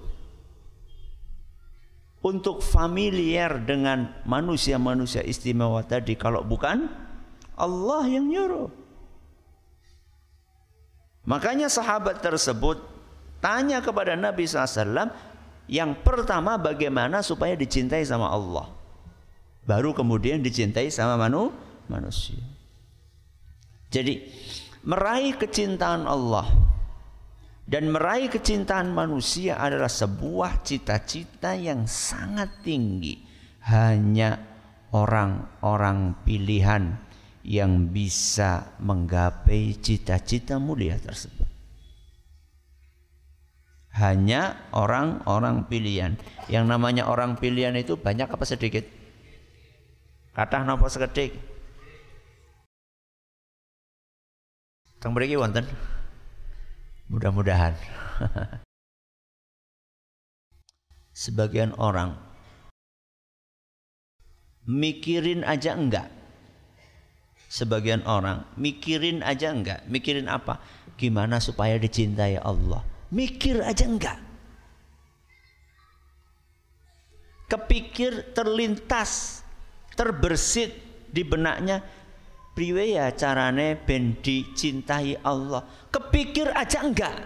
Untuk 2.21 2.61
familiar 2.61 3.65
dengan 3.65 4.13
manusia-manusia 4.29 5.25
istimewa 5.25 5.81
tadi 5.81 6.21
kalau 6.21 6.45
bukan 6.45 6.85
Allah 7.57 8.05
yang 8.05 8.29
nyuruh. 8.29 8.69
Makanya 11.25 11.73
sahabat 11.73 12.21
tersebut 12.21 12.77
tanya 13.41 13.81
kepada 13.81 14.17
Nabi 14.21 14.45
SAW 14.45 15.13
yang 15.71 15.97
pertama 16.05 16.61
bagaimana 16.61 17.25
supaya 17.25 17.57
dicintai 17.57 18.05
sama 18.05 18.29
Allah. 18.29 18.69
Baru 19.65 19.97
kemudian 19.97 20.45
dicintai 20.45 20.93
sama 20.93 21.17
manu, 21.17 21.55
manusia. 21.87 22.41
Jadi 23.89 24.29
meraih 24.83 25.37
kecintaan 25.37 26.09
Allah 26.09 26.47
dan 27.71 27.95
meraih 27.95 28.27
kecintaan 28.27 28.91
manusia 28.91 29.63
adalah 29.63 29.87
sebuah 29.87 30.67
cita-cita 30.67 31.55
yang 31.55 31.87
sangat 31.87 32.67
tinggi. 32.67 33.23
Hanya 33.71 34.35
orang-orang 34.91 36.19
pilihan 36.27 36.99
yang 37.47 37.95
bisa 37.95 38.75
menggapai 38.83 39.79
cita-cita 39.79 40.59
mulia 40.59 40.99
tersebut 40.99 41.51
hanya 43.99 44.71
orang-orang 44.71 45.67
pilihan. 45.67 46.15
Yang 46.47 46.65
namanya 46.71 47.11
orang 47.11 47.35
pilihan 47.35 47.75
itu 47.75 47.99
banyak 47.99 48.31
apa 48.31 48.45
sedikit? 48.47 48.87
Kata 50.31 50.63
napa 50.63 50.87
sekedik? 50.87 51.35
Teng 55.03 55.17
mriki 55.17 55.35
wonten. 55.35 55.67
Mudah-mudahan. 57.11 57.75
Sebagian 61.11 61.75
orang 61.75 62.15
mikirin 64.71 65.43
aja 65.43 65.75
enggak. 65.75 66.07
Sebagian 67.51 68.07
orang 68.07 68.47
mikirin 68.55 69.27
aja 69.27 69.51
enggak. 69.51 69.83
Mikirin 69.91 70.31
apa? 70.31 70.63
Gimana 70.95 71.43
supaya 71.43 71.75
dicintai 71.83 72.39
Allah? 72.39 72.87
Mikir 73.11 73.59
aja 73.59 73.91
enggak. 73.91 74.23
Kepikir 77.51 78.31
terlintas, 78.31 79.43
terbersit 79.99 80.71
di 81.11 81.27
benaknya 81.27 81.83
priwe 82.61 82.93
ya 82.93 83.09
carane 83.17 83.73
ben 83.73 84.21
dicintai 84.21 85.17
Allah. 85.25 85.65
Kepikir 85.89 86.53
aja 86.53 86.85
enggak. 86.85 87.17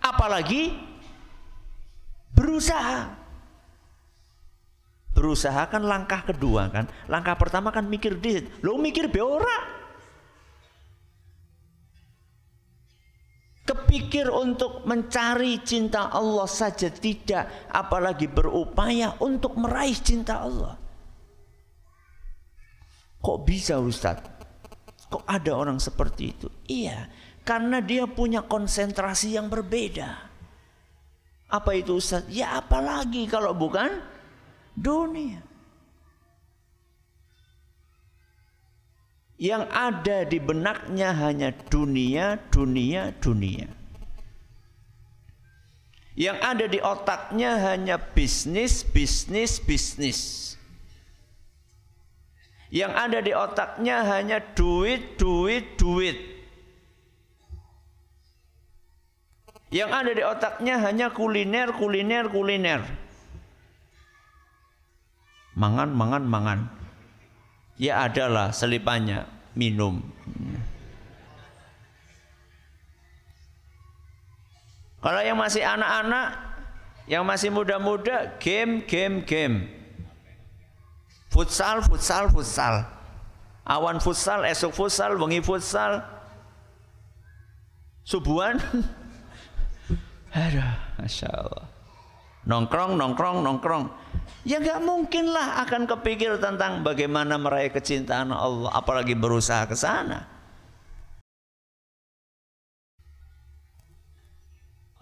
Apalagi 0.00 0.72
berusaha. 2.32 3.20
Berusaha 5.12 5.68
kan 5.68 5.84
langkah 5.84 6.24
kedua 6.24 6.72
kan. 6.72 6.88
Langkah 7.04 7.36
pertama 7.36 7.68
kan 7.68 7.84
mikir 7.84 8.16
di, 8.16 8.40
lo 8.64 8.80
mikir 8.80 9.12
be 9.12 9.20
ora. 9.20 9.60
Kepikir 13.68 14.32
untuk 14.32 14.88
mencari 14.88 15.60
cinta 15.68 16.08
Allah 16.08 16.48
saja 16.48 16.88
tidak, 16.88 17.68
apalagi 17.68 18.24
berupaya 18.24 19.20
untuk 19.20 19.52
meraih 19.60 20.00
cinta 20.00 20.40
Allah. 20.40 20.80
Kok 23.24 23.38
bisa 23.48 23.80
Ustadz? 23.80 24.28
Kok 25.08 25.24
ada 25.24 25.56
orang 25.56 25.80
seperti 25.80 26.36
itu? 26.36 26.52
Iya, 26.68 27.08
karena 27.40 27.80
dia 27.80 28.04
punya 28.04 28.44
konsentrasi 28.44 29.40
yang 29.40 29.48
berbeda. 29.48 30.28
Apa 31.48 31.72
itu 31.72 31.96
Ustadz? 31.96 32.28
Ya 32.28 32.60
apalagi 32.60 33.24
kalau 33.24 33.56
bukan 33.56 34.04
dunia. 34.76 35.40
Yang 39.40 39.64
ada 39.72 40.18
di 40.28 40.38
benaknya 40.38 41.10
hanya 41.16 41.50
dunia, 41.72 42.38
dunia, 42.52 43.10
dunia. 43.24 43.66
Yang 46.14 46.38
ada 46.38 46.64
di 46.70 46.78
otaknya 46.78 47.58
hanya 47.72 47.98
bisnis, 47.98 48.86
bisnis, 48.86 49.58
bisnis. 49.58 50.53
Yang 52.74 52.92
ada 52.98 53.18
di 53.22 53.30
otaknya 53.30 54.02
hanya 54.02 54.42
duit, 54.58 55.14
duit, 55.14 55.78
duit. 55.78 56.18
Yang 59.70 59.90
ada 59.94 60.10
di 60.10 60.22
otaknya 60.26 60.82
hanya 60.82 61.14
kuliner, 61.14 61.70
kuliner, 61.70 62.26
kuliner. 62.26 62.82
Mangan, 65.54 65.94
mangan, 65.94 66.26
mangan. 66.26 66.60
Ya 67.78 68.10
adalah 68.10 68.50
selipannya 68.50 69.22
minum. 69.54 70.02
Kalau 74.98 75.22
yang 75.22 75.38
masih 75.38 75.62
anak-anak, 75.62 76.28
yang 77.06 77.22
masih 77.22 77.54
muda-muda, 77.54 78.34
game, 78.42 78.82
game, 78.82 79.22
game. 79.22 79.83
Futsal, 81.34 81.82
futsal, 81.82 82.30
futsal. 82.30 82.86
Awan 83.66 83.98
futsal, 83.98 84.46
esok 84.46 84.70
futsal, 84.70 85.18
wengi 85.18 85.42
futsal. 85.42 85.98
Subuhan. 88.06 88.62
Aduh, 90.30 90.70
Masya 91.02 91.26
Allah. 91.34 91.66
Nongkrong, 92.46 92.94
nongkrong, 92.94 93.42
nongkrong. 93.42 93.84
Ya 94.46 94.62
nggak 94.62 94.78
mungkin 94.86 95.34
lah 95.34 95.64
akan 95.66 95.90
kepikir 95.90 96.38
tentang 96.38 96.86
bagaimana 96.86 97.34
meraih 97.34 97.74
kecintaan 97.74 98.30
Allah, 98.30 98.70
apalagi 98.70 99.18
berusaha 99.18 99.66
ke 99.66 99.74
sana. 99.74 100.30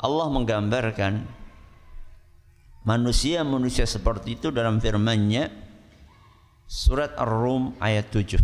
Allah 0.01 0.27
menggambarkan 0.33 1.29
manusia-manusia 2.89 3.85
seperti 3.85 4.41
itu 4.41 4.49
dalam 4.49 4.81
firman-Nya 4.83 5.62
surat 6.73 7.13
Ar-Rum 7.21 7.77
ayat 7.85 8.09
7. 8.09 8.41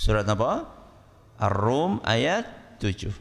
Surat 0.00 0.24
apa? 0.24 0.64
Ar-Rum 1.36 2.00
ayat 2.00 2.48
7. 2.80 3.12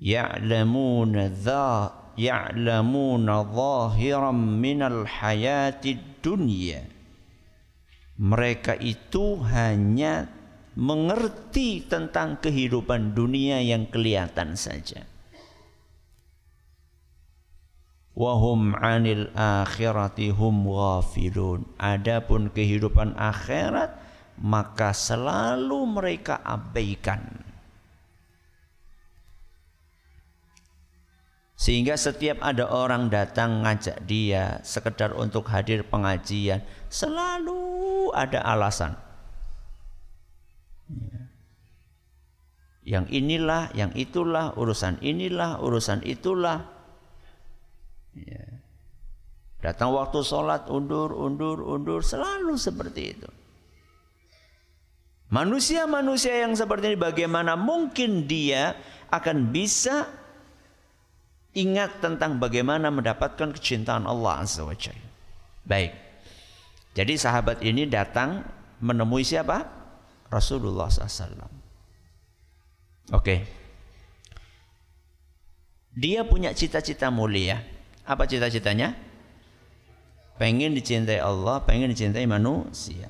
Ya'lamuna 0.00 1.28
dha 1.28 1.92
ya'lamuna 2.16 3.44
zahiran 3.44 4.40
minal 4.56 5.04
hayati 5.04 6.00
dunya 6.24 6.82
mereka 8.22 8.76
itu 8.76 9.40
hanya 9.50 10.28
mengerti 10.78 11.84
tentang 11.84 12.38
kehidupan 12.40 13.16
dunia 13.18 13.60
yang 13.60 13.90
kelihatan 13.90 14.54
saja. 14.54 15.11
Wahum 18.22 18.78
anil 18.78 19.34
akhirati 19.34 20.30
hum 20.30 20.62
ghafilun. 20.70 21.66
Adapun 21.74 22.54
kehidupan 22.54 23.18
akhirat 23.18 23.98
maka 24.38 24.94
selalu 24.94 25.82
mereka 25.90 26.38
abaikan. 26.46 27.42
Sehingga 31.58 31.94
setiap 31.94 32.42
ada 32.42 32.66
orang 32.66 33.06
datang 33.06 33.62
ngajak 33.62 34.02
dia 34.02 34.58
sekedar 34.66 35.14
untuk 35.14 35.46
hadir 35.46 35.86
pengajian, 35.86 36.58
selalu 36.90 38.10
ada 38.18 38.42
alasan. 38.42 38.98
Ya. 40.90 41.22
Yang 42.82 43.06
inilah, 43.14 43.70
yang 43.78 43.94
itulah, 43.94 44.58
urusan 44.58 44.98
inilah, 45.06 45.62
urusan 45.62 46.02
itulah. 46.02 46.66
Ya. 48.16 48.44
Datang 49.62 49.94
waktu 49.94 50.20
sholat, 50.26 50.66
undur, 50.66 51.14
undur, 51.14 51.62
undur, 51.62 52.02
selalu 52.02 52.58
seperti 52.58 53.14
itu. 53.14 53.30
Manusia-manusia 55.32 56.44
yang 56.44 56.52
seperti 56.52 56.92
ini 56.92 56.98
bagaimana 57.00 57.56
mungkin 57.56 58.28
dia 58.28 58.76
akan 59.08 59.48
bisa 59.48 60.04
ingat 61.56 62.04
tentang 62.04 62.36
bagaimana 62.36 62.92
mendapatkan 62.92 63.54
kecintaan 63.56 64.04
Allah 64.04 64.44
Azza 64.44 64.60
wa 64.60 64.76
Jalla. 64.76 65.08
Baik. 65.64 65.92
Jadi 66.92 67.14
sahabat 67.16 67.64
ini 67.64 67.88
datang 67.88 68.44
menemui 68.84 69.24
siapa? 69.24 69.64
Rasulullah 70.28 70.92
SAW. 70.92 71.48
Oke. 73.16 73.36
Dia 75.92 76.24
punya 76.24 76.52
cita-cita 76.52 77.08
mulia. 77.08 77.60
Apa 78.12 78.28
cita-citanya? 78.28 78.92
Pengen 80.36 80.76
dicintai 80.76 81.16
Allah, 81.16 81.64
pengen 81.64 81.88
dicintai 81.88 82.28
manusia. 82.28 83.08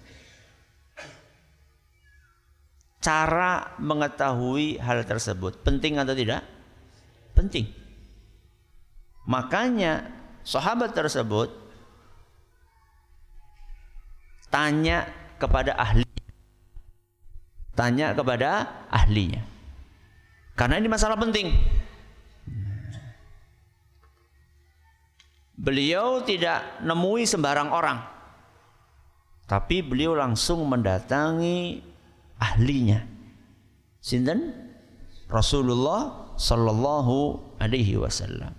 Cara 3.02 3.74
mengetahui 3.82 4.78
hal 4.78 5.02
tersebut 5.02 5.58
penting 5.66 5.98
atau 5.98 6.14
tidak? 6.14 6.46
Penting. 7.34 7.66
Makanya 9.26 10.06
sahabat 10.46 10.94
tersebut 10.94 11.50
tanya 14.54 15.10
kepada 15.42 15.74
ahli. 15.74 16.06
Tanya 17.74 18.14
kepada 18.14 18.70
ahlinya. 18.86 19.42
Karena 20.54 20.78
ini 20.78 20.86
masalah 20.86 21.18
penting. 21.18 21.50
Beliau 25.52 26.24
tidak 26.24 26.80
nemui 26.80 27.28
sembarang 27.28 27.70
orang. 27.70 27.98
Tapi 29.44 29.84
beliau 29.84 30.16
langsung 30.16 30.64
mendatangi 30.64 31.84
ahlinya. 32.40 33.04
Sinten? 34.00 34.52
Rasulullah 35.28 36.32
sallallahu 36.40 37.16
alaihi 37.60 38.00
wasallam. 38.00 38.52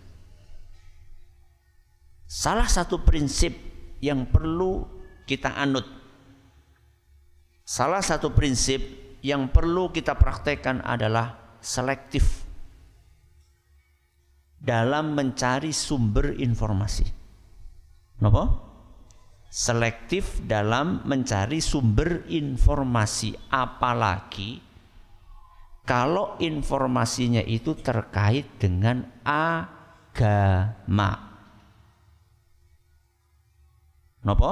Salah 2.30 2.66
satu 2.66 3.02
prinsip 3.02 3.54
yang 4.02 4.26
perlu 4.26 4.86
kita 5.30 5.54
anut. 5.54 5.86
Salah 7.64 8.02
satu 8.02 8.34
prinsip 8.34 8.82
yang 9.24 9.48
perlu 9.50 9.90
kita 9.94 10.18
praktekkan 10.20 10.84
adalah 10.84 11.58
selektif 11.64 12.43
dalam 14.64 15.12
mencari 15.12 15.76
sumber 15.76 16.40
informasi. 16.40 17.04
Kenapa? 18.16 18.72
Selektif 19.52 20.40
dalam 20.48 21.04
mencari 21.04 21.60
sumber 21.60 22.26
informasi, 22.32 23.36
apalagi 23.52 24.74
kalau 25.84 26.40
informasinya 26.40 27.44
itu 27.44 27.76
terkait 27.76 28.48
dengan 28.56 29.04
agama. 29.28 31.12
Nopo? 34.24 34.52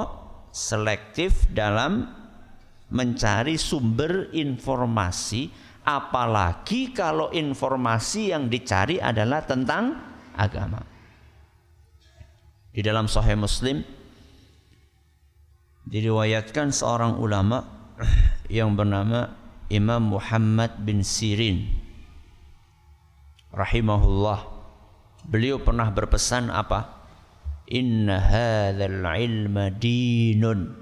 Selektif 0.52 1.48
dalam 1.48 2.04
mencari 2.92 3.56
sumber 3.56 4.28
informasi 4.36 5.48
apalagi 5.82 6.94
kalau 6.94 7.30
informasi 7.34 8.34
yang 8.34 8.46
dicari 8.46 9.02
adalah 9.02 9.42
tentang 9.42 9.98
agama. 10.34 10.82
Di 12.72 12.80
dalam 12.80 13.04
Sahih 13.04 13.36
Muslim 13.36 13.84
diriwayatkan 15.84 16.72
seorang 16.72 17.20
ulama 17.20 17.66
yang 18.48 18.72
bernama 18.72 19.28
Imam 19.68 20.16
Muhammad 20.16 20.80
bin 20.80 21.04
Sirin 21.04 21.68
rahimahullah. 23.52 24.40
Beliau 25.22 25.62
pernah 25.62 25.86
berpesan 25.92 26.50
apa? 26.50 27.04
Inna 27.70 28.18
hadzal 28.18 29.06
ilma 29.06 29.70
dinun. 29.70 30.81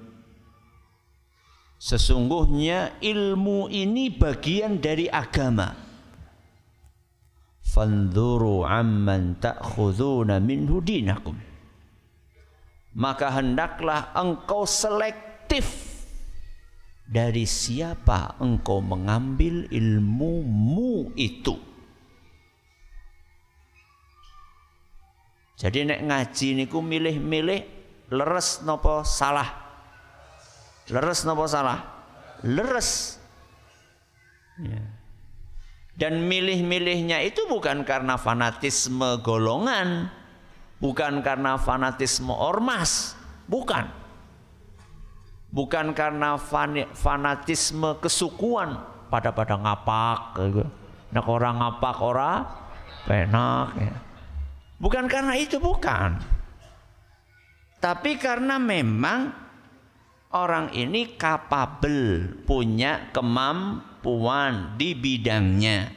Sesungguhnya 1.80 3.00
ilmu 3.00 3.72
ini 3.72 4.12
bagian 4.12 4.84
dari 4.84 5.08
agama. 5.08 5.72
Fanzuru 7.64 8.68
amman 8.68 9.40
ta'khuduna 9.40 10.44
minhu 10.44 10.84
dinakum. 10.84 11.40
Maka 12.92 13.32
hendaklah 13.32 14.12
engkau 14.12 14.68
selektif 14.68 15.96
dari 17.08 17.48
siapa 17.48 18.36
engkau 18.44 18.84
mengambil 18.84 19.64
ilmumu 19.72 21.16
itu. 21.16 21.56
Jadi 25.56 25.88
nek 25.88 26.00
ngaji 26.04 26.48
niku 26.60 26.84
milih-milih 26.84 27.60
leres 28.12 28.60
nopo 28.68 29.00
salah. 29.00 29.59
Leres 30.90 31.22
nopo 31.22 31.46
salah? 31.46 31.86
Leres. 32.42 33.18
Ya. 34.58 34.82
Dan 35.96 36.26
milih-milihnya 36.26 37.20
itu 37.22 37.44
bukan 37.44 37.84
karena 37.84 38.16
fanatisme 38.16 39.20
golongan, 39.20 40.08
bukan 40.80 41.20
karena 41.20 41.60
fanatisme 41.60 42.32
ormas, 42.32 43.14
bukan. 43.46 43.86
Bukan 45.50 45.92
karena 45.98 46.38
fanatisme 46.94 47.98
kesukuan 47.98 48.80
pada 49.10 49.34
pada 49.34 49.58
ngapak 49.58 50.38
gitu. 50.46 50.64
Nek 51.10 51.26
orang 51.26 51.58
ngapak 51.58 51.96
ora 51.98 52.32
penak 53.02 53.74
ya. 53.74 53.94
Bukan 54.80 55.04
karena 55.10 55.36
itu, 55.36 55.60
bukan. 55.60 56.16
Tapi 57.82 58.16
karena 58.16 58.56
memang 58.56 59.49
orang 60.30 60.70
ini 60.74 61.18
kapabel, 61.18 62.34
punya 62.46 63.10
kemampuan 63.10 64.78
di 64.78 64.94
bidangnya. 64.94 65.90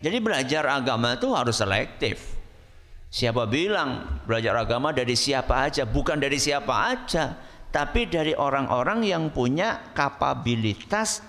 Jadi 0.00 0.18
belajar 0.18 0.64
agama 0.66 1.14
itu 1.14 1.28
harus 1.30 1.60
selektif. 1.60 2.40
Siapa 3.10 3.44
bilang 3.50 4.22
belajar 4.24 4.54
agama 4.54 4.94
dari 4.94 5.18
siapa 5.18 5.66
aja? 5.66 5.82
Bukan 5.84 6.22
dari 6.22 6.38
siapa 6.38 6.94
aja, 6.94 7.36
tapi 7.68 8.06
dari 8.06 8.32
orang-orang 8.32 9.02
yang 9.04 9.34
punya 9.34 9.92
kapabilitas 9.92 11.20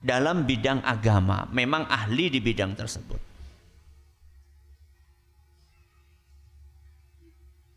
dalam 0.00 0.46
bidang 0.48 0.80
agama, 0.86 1.44
memang 1.52 1.86
ahli 1.86 2.32
di 2.32 2.40
bidang 2.40 2.72
tersebut. 2.78 3.25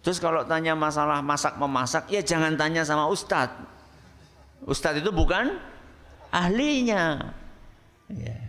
Terus 0.10 0.26
kalau 0.26 0.42
tanya 0.42 0.74
masalah 0.74 1.22
masak 1.22 1.62
memasak, 1.62 2.10
ya 2.10 2.26
jangan 2.26 2.58
tanya 2.58 2.82
sama 2.82 3.06
ustadz. 3.14 3.62
Ustadz 4.66 5.06
itu 5.06 5.14
bukan 5.14 5.54
ahlinya. 6.34 7.30
Ya. 8.10 8.42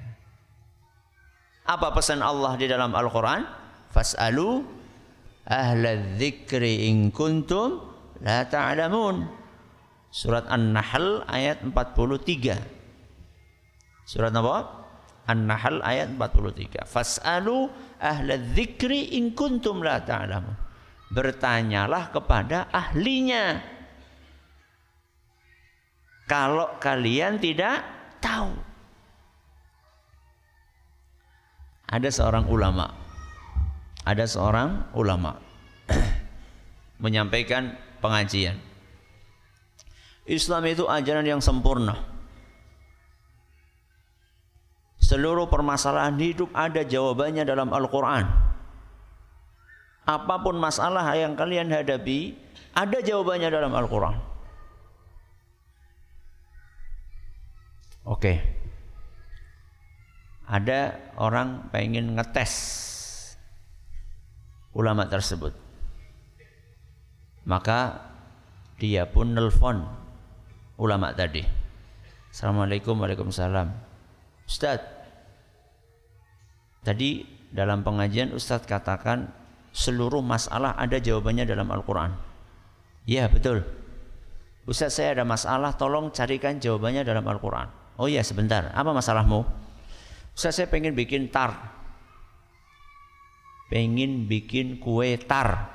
Apa 1.69 1.93
pesan 1.93 2.25
Allah 2.25 2.57
di 2.57 2.65
dalam 2.65 2.97
Al-Quran? 2.97 3.45
Fas'alu 3.93 4.65
ahla 5.45 6.17
dzikri 6.17 6.89
in 6.89 7.13
kuntum 7.13 7.85
la 8.25 8.49
ta'lamun. 8.49 9.29
Surat 10.09 10.49
An-Nahl 10.49 11.29
ayat 11.29 11.61
43. 11.61 14.09
Surat 14.09 14.33
apa? 14.33 14.89
An-Nahl 15.29 15.85
ayat 15.85 16.09
43. 16.17 16.89
Fas'alu 16.89 17.69
ahla 18.01 18.41
dzikri 18.41 19.21
in 19.21 19.37
kuntum 19.37 19.85
la 19.85 20.01
ta'lamun. 20.01 20.70
Bertanyalah 21.11 22.15
kepada 22.15 22.71
ahlinya. 22.71 23.59
Kalau 26.31 26.79
kalian 26.79 27.43
tidak 27.43 27.83
tahu. 28.23 28.55
Ada 31.91 32.07
seorang 32.15 32.47
ulama. 32.47 32.87
Ada 34.07 34.25
seorang 34.31 34.95
ulama 34.95 35.35
menyampaikan 37.03 37.75
pengajian. 37.99 38.57
Islam 40.31 40.63
itu 40.71 40.87
ajaran 40.87 41.27
yang 41.27 41.43
sempurna. 41.43 41.99
Seluruh 45.03 45.51
permasalahan 45.51 46.15
hidup 46.23 46.55
ada 46.55 46.87
jawabannya 46.87 47.43
dalam 47.43 47.75
Al-Quran. 47.75 48.50
Apa 50.11 50.43
pun 50.43 50.59
masalah 50.59 51.07
yang 51.15 51.39
kalian 51.39 51.71
hadapi, 51.71 52.35
ada 52.75 52.99
jawabannya 52.99 53.47
dalam 53.47 53.71
Al-Quran. 53.71 54.19
Oke. 58.11 58.43
Ada 60.51 60.99
orang 61.15 61.71
pengen 61.71 62.19
ngetes 62.19 62.55
ulama 64.75 65.07
tersebut. 65.07 65.55
Maka 67.47 68.03
dia 68.83 69.07
pun 69.07 69.31
nelfon 69.31 69.87
ulama 70.75 71.15
tadi. 71.15 71.47
Assalamualaikum 72.35 72.99
Waalaikumsalam. 72.99 73.71
Ustadz, 74.51 75.01
Tadi 76.81 77.29
dalam 77.53 77.85
pengajian 77.85 78.33
Ustadz 78.33 78.65
katakan 78.65 79.29
seluruh 79.71 80.23
masalah 80.23 80.75
ada 80.75 80.99
jawabannya 80.99 81.47
dalam 81.47 81.71
Al-Quran. 81.71 82.11
Iya 83.07 83.31
betul. 83.31 83.65
Ustadz 84.69 85.01
saya 85.01 85.19
ada 85.19 85.25
masalah, 85.25 85.75
tolong 85.75 86.13
carikan 86.13 86.61
jawabannya 86.61 87.03
dalam 87.03 87.25
Al-Quran. 87.27 87.69
Oh 87.99 88.07
iya 88.07 88.23
sebentar, 88.23 88.71
apa 88.71 88.91
masalahmu? 88.93 89.43
Ustadz 90.37 90.63
saya 90.63 90.69
pengen 90.69 90.95
bikin 90.95 91.33
tar. 91.33 91.57
Pengen 93.73 94.27
bikin 94.27 94.79
kue 94.83 95.17
tar. 95.19 95.71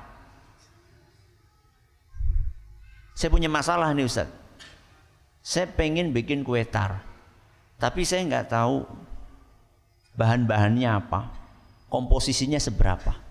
Saya 3.16 3.32
punya 3.32 3.48
masalah 3.48 3.96
nih 3.96 4.06
Ustadz. 4.06 4.36
Saya 5.40 5.72
pengen 5.72 6.12
bikin 6.12 6.44
kue 6.44 6.64
tar. 6.68 7.04
Tapi 7.76 8.08
saya 8.08 8.24
nggak 8.24 8.48
tahu 8.52 8.88
bahan-bahannya 10.16 10.88
apa, 10.88 11.32
komposisinya 11.92 12.60
seberapa. 12.60 13.25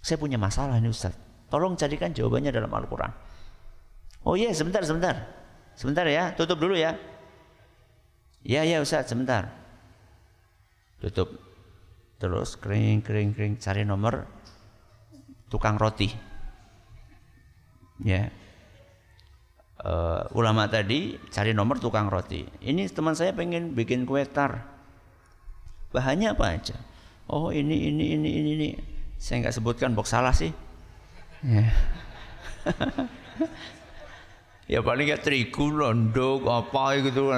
Saya 0.00 0.16
punya 0.16 0.40
masalah 0.40 0.80
ini 0.80 0.88
Ustaz. 0.88 1.12
Tolong 1.52 1.76
carikan 1.76 2.12
jawabannya 2.12 2.50
dalam 2.52 2.72
Al-Quran. 2.72 3.12
Oh 4.24 4.36
iya, 4.36 4.52
sebentar, 4.52 4.80
sebentar. 4.84 5.28
Sebentar 5.76 6.04
ya, 6.08 6.32
tutup 6.36 6.60
dulu 6.60 6.76
ya. 6.76 6.96
Ya, 8.44 8.64
ya 8.64 8.80
Ustaz, 8.80 9.12
sebentar. 9.12 9.52
Tutup. 11.00 11.36
Terus 12.20 12.56
kering, 12.60 13.00
kering, 13.00 13.32
kering. 13.32 13.54
Cari 13.56 13.84
nomor 13.84 14.28
tukang 15.48 15.80
roti. 15.80 16.08
Ya. 18.04 18.32
Uh, 19.80 20.28
ulama 20.36 20.68
tadi 20.68 21.16
cari 21.32 21.56
nomor 21.56 21.80
tukang 21.80 22.12
roti. 22.12 22.44
Ini 22.60 22.88
teman 22.92 23.16
saya 23.16 23.32
pengen 23.32 23.72
bikin 23.72 24.04
kue 24.04 24.28
tar 24.28 24.68
Bahannya 25.90 26.36
apa 26.36 26.54
aja? 26.54 26.76
Oh 27.26 27.50
ini 27.50 27.90
ini 27.90 28.14
ini 28.14 28.30
ini 28.30 28.50
ini. 28.54 28.68
Saya 29.20 29.44
nggak 29.44 29.54
sebutkan 29.60 29.92
box 29.92 30.16
salah 30.16 30.32
sih. 30.32 30.48
Ya. 31.44 31.68
ya 34.72 34.80
paling 34.80 35.12
ya 35.12 35.20
terigu, 35.20 35.68
londok, 35.68 36.48
apa 36.48 37.04
gitu. 37.04 37.28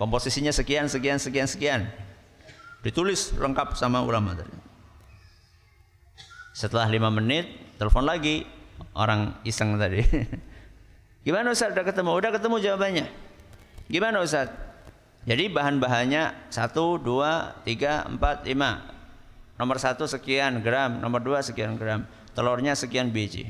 Komposisinya 0.00 0.54
sekian, 0.54 0.86
sekian, 0.86 1.18
sekian, 1.18 1.50
sekian. 1.50 1.80
Ditulis 2.86 3.34
lengkap 3.34 3.74
sama 3.74 4.06
ulama 4.06 4.38
tadi. 4.38 4.54
Setelah 6.54 6.86
lima 6.86 7.10
menit, 7.10 7.50
telepon 7.82 8.06
lagi 8.06 8.46
orang 8.94 9.34
iseng 9.42 9.74
tadi. 9.74 9.98
Gimana 11.26 11.50
Ustaz? 11.50 11.74
Udah 11.74 11.82
ketemu? 11.82 12.10
Udah 12.14 12.30
ketemu 12.30 12.56
jawabannya. 12.62 13.06
Gimana 13.90 14.22
Ustaz? 14.22 14.46
Jadi 15.26 15.50
bahan-bahannya 15.50 16.52
1, 16.52 17.02
2, 17.02 17.66
3, 17.66 18.14
4, 18.14 18.46
5. 18.46 18.93
Nomor 19.54 19.78
1 19.78 20.02
sekian 20.10 20.58
gram, 20.62 20.98
nomor 20.98 21.22
2 21.22 21.42
sekian 21.46 21.78
gram, 21.78 22.02
telurnya 22.34 22.74
sekian 22.74 23.14
biji. 23.14 23.46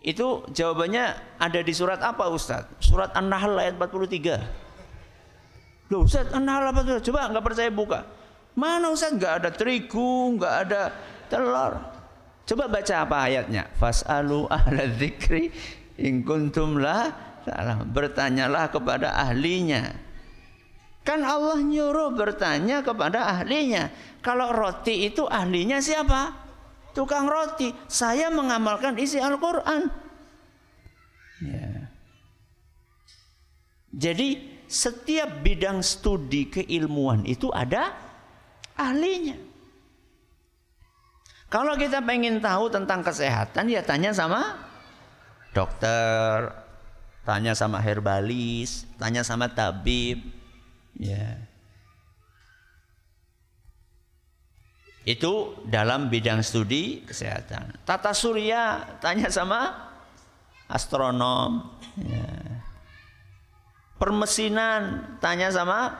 Itu 0.00 0.48
jawabannya 0.48 1.36
ada 1.36 1.60
di 1.60 1.72
surat 1.74 2.00
apa 2.00 2.30
Ustaz? 2.32 2.64
Surat 2.80 3.12
An-Nahl 3.12 3.58
ayat 3.58 3.76
43. 3.76 5.92
Loh 5.92 6.06
Ustaz, 6.06 6.32
An-Nahl 6.32 6.72
apa 6.72 6.80
tuh? 6.86 7.02
Coba 7.10 7.28
nggak 7.28 7.44
percaya 7.44 7.68
buka. 7.68 8.06
Mana 8.56 8.88
Ustaz? 8.88 9.12
Nggak 9.12 9.44
ada 9.44 9.50
terigu, 9.52 10.32
nggak 10.38 10.54
ada 10.68 10.82
telur. 11.28 11.76
Coba 12.46 12.70
baca 12.70 12.94
apa 13.02 13.26
ayatnya? 13.26 13.66
Fas'alu 13.74 14.46
ahla 14.46 14.86
dzikri 14.86 15.50
in 15.98 16.22
kuntum 16.22 16.78
la 16.78 17.26
Bertanyalah 17.86 18.74
kepada 18.74 19.14
ahlinya 19.14 19.94
Kan 21.06 21.22
Allah 21.22 21.62
nyuruh 21.62 22.10
bertanya 22.18 22.82
kepada 22.82 23.30
ahlinya. 23.30 23.94
Kalau 24.26 24.50
roti 24.50 25.06
itu 25.06 25.22
ahlinya 25.30 25.78
siapa? 25.78 26.34
Tukang 26.98 27.30
roti. 27.30 27.70
Saya 27.86 28.26
mengamalkan 28.26 28.98
isi 28.98 29.22
Al-Quran. 29.22 29.86
Ya. 31.46 31.94
Jadi 33.94 34.58
setiap 34.66 35.46
bidang 35.46 35.78
studi 35.86 36.50
keilmuan 36.50 37.22
itu 37.22 37.54
ada 37.54 37.94
ahlinya. 38.74 39.38
Kalau 41.46 41.78
kita 41.78 42.02
pengen 42.02 42.42
tahu 42.42 42.66
tentang 42.66 43.06
kesehatan 43.06 43.70
ya 43.70 43.78
tanya 43.86 44.10
sama 44.10 44.58
dokter, 45.54 46.50
tanya 47.22 47.54
sama 47.54 47.78
herbalis, 47.78 48.90
tanya 48.98 49.22
sama 49.22 49.46
tabib. 49.46 50.45
Ya. 50.96 51.36
Itu 55.06 55.62
dalam 55.70 56.10
bidang 56.10 56.42
studi 56.42 57.06
kesehatan. 57.06 57.78
Tata 57.86 58.10
surya 58.10 58.98
tanya 58.98 59.30
sama 59.30 59.70
astronom. 60.66 61.62
Ya. 61.94 62.26
Permesinan 64.02 65.14
tanya 65.22 65.54
sama 65.54 65.94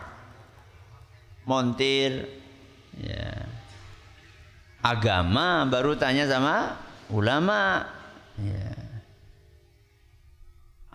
montir. 1.47 2.27
Ya. 2.99 3.47
Agama 4.83 5.71
baru 5.71 5.95
tanya 5.95 6.27
sama 6.27 6.75
ulama. 7.07 7.87
Ya. 8.43 8.66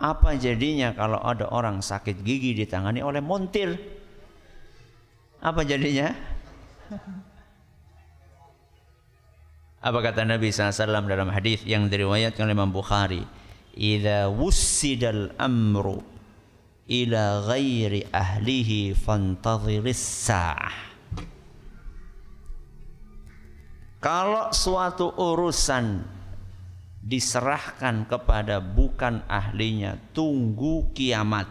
Apa 0.01 0.33
jadinya 0.33 0.97
kalau 0.97 1.21
ada 1.21 1.45
orang 1.53 1.85
sakit 1.85 2.25
gigi 2.25 2.57
ditangani 2.57 3.05
oleh 3.05 3.21
montir? 3.21 3.77
Apa 5.45 5.61
jadinya? 5.61 6.09
Apa 9.81 9.97
kata 10.01 10.25
Nabi 10.25 10.49
SAW 10.49 11.05
dalam 11.05 11.29
hadis 11.29 11.61
yang 11.69 11.85
diriwayatkan 11.85 12.49
oleh 12.49 12.57
Imam 12.57 12.73
Bukhari? 12.73 13.21
Idza 13.77 14.25
wussidal 14.29 15.37
amru 15.37 16.01
ila 16.89 17.45
ghairi 17.45 18.09
ahlihi 18.09 18.97
fantadhiris 18.97 20.01
sa'ah. 20.25 20.75
Kalau 24.01 24.49
suatu 24.49 25.13
urusan 25.13 26.01
diserahkan 27.01 28.05
kepada 28.05 28.61
bukan 28.61 29.25
ahlinya. 29.25 29.97
Tunggu 30.13 30.93
kiamat. 30.93 31.49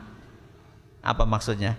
Apa 1.03 1.27
maksudnya? 1.27 1.75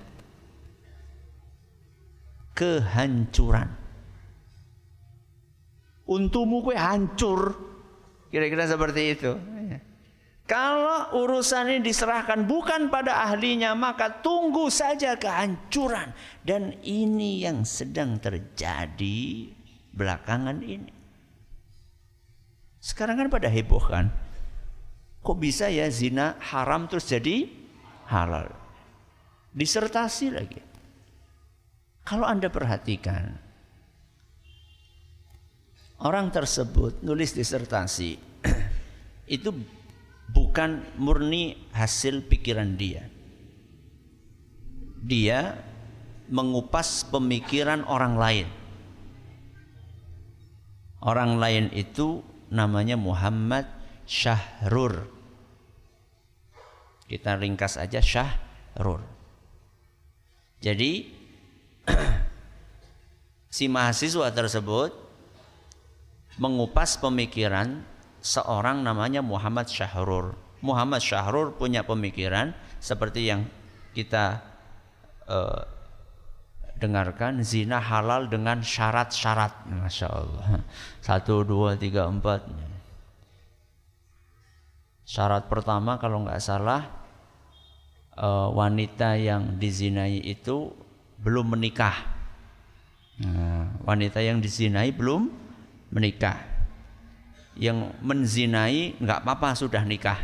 Kehancuran. 2.52 3.72
Untukmu 6.04 6.60
kue 6.68 6.76
hancur. 6.76 7.56
Kira-kira 8.28 8.68
seperti 8.68 9.02
itu. 9.16 9.32
Kalau 10.52 11.16
urusan 11.24 11.72
ini 11.72 11.80
diserahkan 11.80 12.44
bukan 12.44 12.92
pada 12.92 13.24
ahlinya 13.24 13.72
maka 13.72 14.20
tunggu 14.20 14.68
saja 14.68 15.16
kehancuran. 15.16 16.12
Dan 16.44 16.76
ini 16.84 17.48
yang 17.48 17.64
sedang 17.64 18.20
terjadi 18.20 19.48
belakangan 19.96 20.60
ini 20.60 21.01
sekarang 22.82 23.22
kan 23.22 23.30
pada 23.30 23.46
heboh 23.46 23.86
kan. 23.86 24.10
Kok 25.22 25.38
bisa 25.38 25.70
ya 25.70 25.86
zina 25.94 26.34
haram 26.42 26.90
terus 26.90 27.06
jadi 27.06 27.46
halal? 28.10 28.50
Disertasi 29.54 30.34
lagi. 30.34 30.62
Kalau 32.02 32.26
Anda 32.26 32.50
perhatikan, 32.50 33.38
orang 36.02 36.34
tersebut 36.34 37.06
nulis 37.06 37.38
disertasi 37.38 38.18
itu 39.38 39.54
bukan 40.34 40.82
murni 40.98 41.70
hasil 41.78 42.26
pikiran 42.26 42.74
dia. 42.74 43.06
Dia 45.06 45.54
mengupas 46.34 47.06
pemikiran 47.06 47.86
orang 47.86 48.18
lain. 48.18 48.48
Orang 51.02 51.38
lain 51.38 51.70
itu 51.78 52.26
namanya 52.52 53.00
Muhammad 53.00 53.66
Syahrur. 54.04 55.08
Kita 57.08 57.40
ringkas 57.40 57.80
aja 57.80 58.04
Syahrur. 58.04 59.02
Jadi 60.62 61.10
si 63.56 63.66
mahasiswa 63.72 64.30
tersebut 64.30 64.92
mengupas 66.38 67.00
pemikiran 67.00 67.82
seorang 68.22 68.86
namanya 68.86 69.24
Muhammad 69.26 69.66
Syahrur. 69.72 70.38
Muhammad 70.62 71.02
Syahrur 71.02 71.58
punya 71.58 71.82
pemikiran 71.82 72.54
seperti 72.78 73.34
yang 73.34 73.50
kita 73.98 74.46
uh, 75.26 75.81
dengarkan 76.82 77.46
zina 77.46 77.78
halal 77.78 78.26
dengan 78.26 78.66
syarat-syarat. 78.66 79.70
Masya 79.70 80.08
Allah. 80.10 80.66
Satu, 81.06 81.46
dua, 81.46 81.78
tiga, 81.78 82.10
empat. 82.10 82.42
Syarat 85.06 85.46
pertama 85.46 86.02
kalau 86.02 86.26
nggak 86.26 86.42
salah 86.42 86.90
uh, 88.18 88.50
wanita 88.50 89.14
yang 89.22 89.62
dizinai 89.62 90.18
itu 90.26 90.74
belum 91.22 91.54
menikah. 91.54 91.94
Nah, 93.22 93.70
wanita 93.86 94.18
yang 94.18 94.42
dizinai 94.42 94.90
belum 94.90 95.30
menikah 95.94 96.52
yang 97.60 97.92
menzinai 98.00 98.96
nggak 98.98 99.22
apa-apa 99.22 99.54
sudah 99.54 99.84
nikah. 99.84 100.18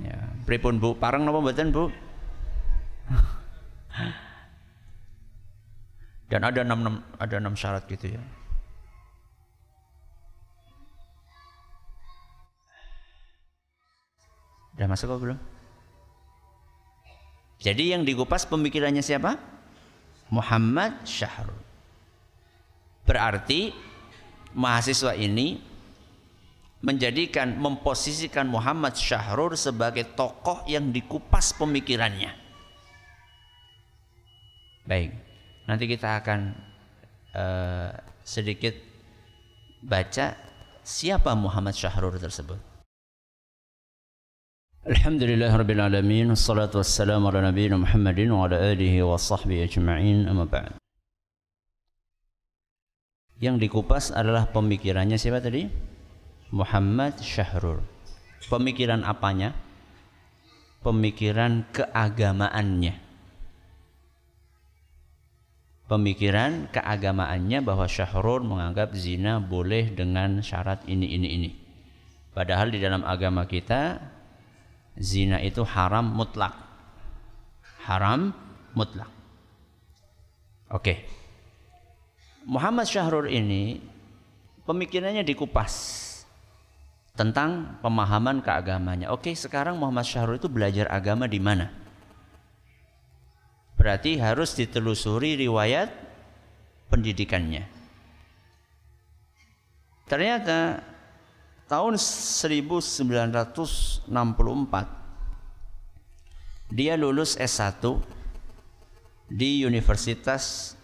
Ya, 0.00 0.16
pripun 0.48 0.80
Bu? 0.80 0.96
Parang 0.96 1.22
napa 1.22 1.38
mboten 1.44 1.68
Bu? 1.68 1.92
Dan 6.32 6.48
ada 6.48 6.64
enam, 6.64 7.04
ada 7.20 7.36
enam 7.36 7.52
syarat 7.52 7.84
gitu 7.92 8.16
ya. 8.16 8.22
Udah 14.72 14.88
masuk 14.88 15.12
kok 15.12 15.20
belum? 15.20 15.38
Jadi 17.60 17.92
yang 17.92 18.08
dikupas 18.08 18.48
pemikirannya 18.48 19.04
siapa? 19.04 19.36
Muhammad 20.32 21.04
Syahrul. 21.04 21.60
Berarti 23.04 23.76
mahasiswa 24.56 25.12
ini 25.12 25.60
menjadikan 26.80 27.60
memposisikan 27.60 28.48
Muhammad 28.48 28.96
Syahrur 28.96 29.52
sebagai 29.52 30.16
tokoh 30.16 30.64
yang 30.64 30.88
dikupas 30.90 31.52
pemikirannya. 31.60 32.32
Baik, 34.88 35.14
nanti 35.66 35.84
kita 35.86 36.22
akan 36.22 36.40
uh, 37.34 37.90
sedikit 38.22 38.74
baca 39.82 40.38
siapa 40.82 41.34
Muhammad 41.34 41.74
Syahrur 41.74 42.18
tersebut. 42.18 42.58
Alhamdulillah 44.82 45.54
Rabbil 45.54 45.78
Alamin 45.78 46.34
Assalatu 46.34 46.82
wassalamu 46.82 47.30
ala 47.30 47.54
nabiyina 47.54 47.78
Muhammadin 47.78 48.34
Wa 48.34 48.50
ala 48.50 48.58
alihi 48.74 48.98
wa 49.06 49.14
sahbihi 49.14 49.70
ajma'in 49.70 50.26
Amma 50.26 50.42
ba'd 50.42 50.74
Yang 53.38 53.62
dikupas 53.62 54.10
adalah 54.10 54.50
pemikirannya 54.50 55.14
siapa 55.14 55.38
tadi? 55.38 55.70
Muhammad 56.54 57.18
Syahrul. 57.18 57.82
Pemikiran 58.46 59.02
apanya? 59.02 59.50
Pemikiran 60.84 61.66
keagamaannya. 61.74 63.01
Pemikiran 65.92 66.72
keagamaannya 66.72 67.60
bahwa 67.60 67.84
Syahrul 67.84 68.48
menganggap 68.48 68.96
zina 68.96 69.44
boleh 69.44 69.92
dengan 69.92 70.40
syarat 70.40 70.88
ini 70.88 71.04
ini 71.04 71.28
ini. 71.36 71.50
Padahal 72.32 72.72
di 72.72 72.80
dalam 72.80 73.04
agama 73.04 73.44
kita 73.44 74.00
zina 74.96 75.36
itu 75.44 75.60
haram 75.68 76.08
mutlak. 76.08 76.56
Haram 77.84 78.32
mutlak. 78.72 79.12
Oke. 80.72 81.04
Muhammad 82.48 82.88
Syahrul 82.88 83.28
ini 83.28 83.84
pemikirannya 84.64 85.28
dikupas 85.28 86.08
tentang 87.12 87.76
pemahaman 87.84 88.40
keagamanya. 88.40 89.12
Oke, 89.12 89.36
sekarang 89.36 89.76
Muhammad 89.76 90.08
Syahrul 90.08 90.40
itu 90.40 90.48
belajar 90.48 90.88
agama 90.88 91.28
di 91.28 91.36
mana? 91.36 91.81
Berarti 93.82 94.14
harus 94.14 94.54
ditelusuri 94.54 95.34
riwayat 95.42 95.90
pendidikannya. 96.86 97.66
Ternyata 100.06 100.86
tahun 101.66 101.98
1964 101.98 104.06
dia 106.70 106.94
lulus 106.94 107.34
S1 107.34 107.82
di 109.26 109.66
universitas 109.66 110.78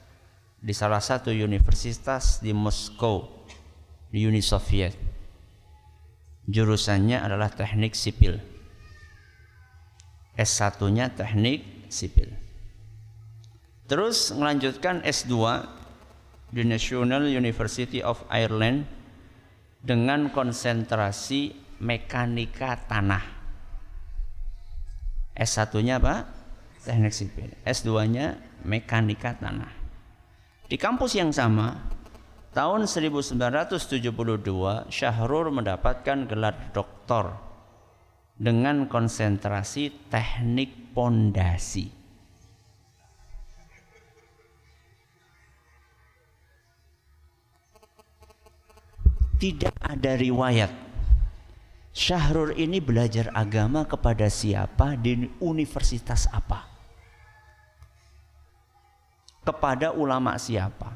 di 0.59 0.75
salah 0.75 0.99
satu 0.99 1.31
universitas 1.31 2.43
di 2.43 2.51
Moskow 2.51 3.47
di 4.11 4.27
Uni 4.27 4.43
Soviet 4.43 4.99
jurusannya 6.51 7.23
adalah 7.23 7.55
teknik 7.55 7.95
sipil. 7.95 8.43
S1-nya 10.35 11.15
teknik 11.15 11.87
sipil. 11.95 12.48
Terus 13.89 14.37
melanjutkan 14.37 15.01
S2 15.01 15.65
di 16.53 16.63
National 16.63 17.25
University 17.25 18.05
of 18.05 18.21
Ireland 18.29 18.85
dengan 19.81 20.29
konsentrasi 20.29 21.57
mekanika 21.81 22.85
tanah. 22.85 23.25
S1-nya 25.33 25.97
apa? 25.99 26.29
Teknik 26.85 27.15
sipil. 27.17 27.51
S2-nya 27.65 28.37
mekanika 28.69 29.35
tanah. 29.41 29.73
Di 30.69 30.77
kampus 30.77 31.17
yang 31.17 31.33
sama, 31.33 31.89
Tahun 32.49 32.89
1972 32.89 34.09
Syahrul 34.89 35.47
mendapatkan 35.53 36.19
gelar 36.27 36.73
doktor 36.73 37.37
dengan 38.35 38.89
konsentrasi 38.89 39.93
teknik 40.09 40.97
pondasi. 40.97 41.98
Tidak 49.39 49.75
ada 49.79 50.19
riwayat 50.19 50.89
Syahrul 51.99 52.55
ini 52.55 52.79
belajar 52.79 53.35
agama 53.35 53.83
kepada 53.83 54.31
siapa 54.31 54.95
di 54.95 55.27
universitas 55.43 56.31
apa? 56.31 56.63
Kepada 59.43 59.91
ulama 59.91 60.39
siapa? 60.39 60.95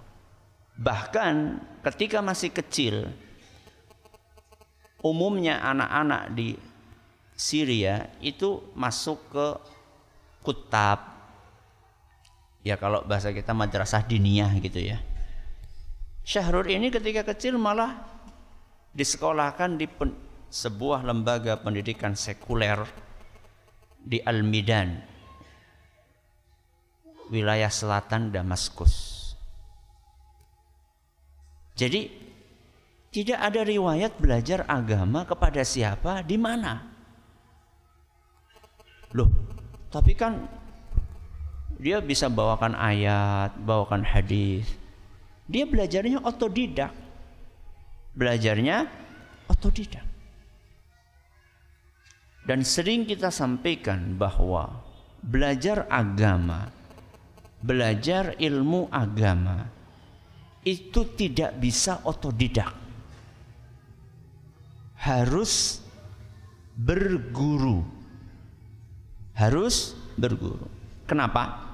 Bahkan 0.78 1.34
ketika 1.82 2.22
masih 2.22 2.54
kecil, 2.54 3.10
umumnya 5.02 5.58
anak-anak 5.58 6.30
di 6.38 6.54
Syria 7.34 8.06
itu 8.22 8.62
masuk 8.78 9.18
ke 9.34 9.48
kutab. 10.46 11.02
Ya 12.62 12.78
kalau 12.78 13.02
bahasa 13.02 13.34
kita 13.34 13.50
madrasah 13.50 14.06
diniyah 14.06 14.54
gitu 14.62 14.78
ya. 14.78 15.02
Syahrul 16.22 16.70
ini 16.70 16.94
ketika 16.94 17.26
kecil 17.34 17.58
malah 17.58 18.11
disekolahkan 18.92 19.80
di 19.80 19.88
pen, 19.88 20.12
sebuah 20.52 21.04
lembaga 21.04 21.56
pendidikan 21.60 22.12
sekuler 22.12 22.84
di 23.96 24.20
Al-Midan, 24.20 25.00
wilayah 27.32 27.72
selatan 27.72 28.32
Damaskus. 28.32 29.20
Jadi 31.72 32.04
tidak 33.12 33.40
ada 33.40 33.60
riwayat 33.64 34.16
belajar 34.20 34.64
agama 34.68 35.24
kepada 35.24 35.64
siapa 35.64 36.20
di 36.20 36.36
mana. 36.36 36.92
Loh, 39.12 39.28
tapi 39.92 40.16
kan 40.16 40.48
dia 41.76 42.00
bisa 42.00 42.30
bawakan 42.30 42.78
ayat, 42.78 43.56
bawakan 43.60 44.06
hadis. 44.06 44.64
Dia 45.50 45.66
belajarnya 45.66 46.22
otodidak. 46.24 47.01
Belajarnya 48.12 48.86
otodidak. 49.48 50.06
Dan 52.42 52.66
sering 52.66 53.06
kita 53.06 53.30
sampaikan 53.30 54.18
bahwa 54.18 54.82
belajar 55.22 55.86
agama, 55.86 56.66
belajar 57.62 58.34
ilmu 58.36 58.90
agama 58.90 59.70
itu 60.66 61.06
tidak 61.14 61.54
bisa 61.62 62.02
otodidak. 62.02 62.82
harus 65.02 65.82
berguru. 66.78 67.82
Harus 69.34 69.98
berguru. 70.14 70.70
Kenapa? 71.10 71.71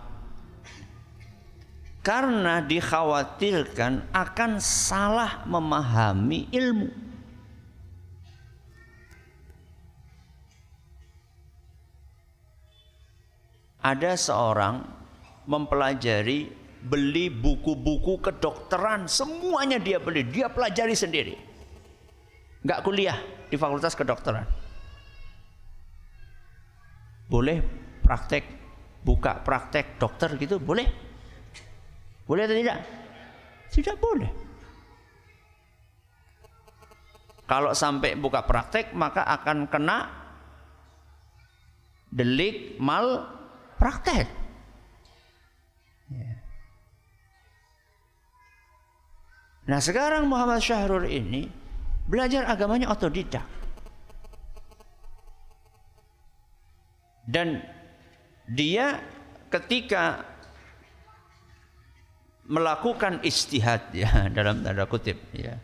Karena 2.09 2.65
dikhawatirkan 2.65 4.17
akan 4.17 4.57
salah 4.65 5.45
memahami 5.45 6.49
ilmu. 6.49 6.89
Ada 13.85 14.17
seorang 14.17 14.89
mempelajari 15.45 16.49
beli 16.81 17.29
buku-buku 17.29 18.25
kedokteran. 18.25 19.05
Semuanya 19.05 19.77
dia 19.77 20.01
beli. 20.01 20.25
Dia 20.25 20.49
pelajari 20.49 20.97
sendiri. 20.97 21.37
Nggak 22.65 22.89
kuliah 22.89 23.21
di 23.53 23.61
fakultas 23.61 23.93
kedokteran. 23.93 24.49
Boleh 27.29 27.61
praktek 28.01 28.49
buka 29.05 29.45
praktek 29.45 30.01
dokter 30.01 30.33
gitu 30.41 30.57
boleh 30.57 31.08
boleh 32.29 32.45
atau 32.45 32.57
tidak 32.61 32.79
tidak 33.73 33.97
boleh 33.97 34.31
kalau 37.49 37.73
sampai 37.73 38.13
buka 38.21 38.45
praktek 38.45 38.93
maka 38.93 39.25
akan 39.25 39.65
kena 39.73 39.99
delik 42.13 42.77
mal 42.77 43.25
praktek 43.81 44.29
ya. 46.13 46.39
Nah 49.69 49.81
sekarang 49.85 50.25
Muhammad 50.25 50.65
Syahrul 50.65 51.05
ini 51.05 51.45
belajar 52.09 52.49
agamanya 52.49 52.89
otodidak. 52.89 53.45
Dan 57.29 57.61
dia 58.49 59.05
ketika 59.53 60.25
melakukan 62.49 63.21
istihad 63.23 63.93
ya 64.03 64.33
dalam 64.33 64.65
tanda 64.65 64.89
kutip 64.89 65.21
ya 65.37 65.61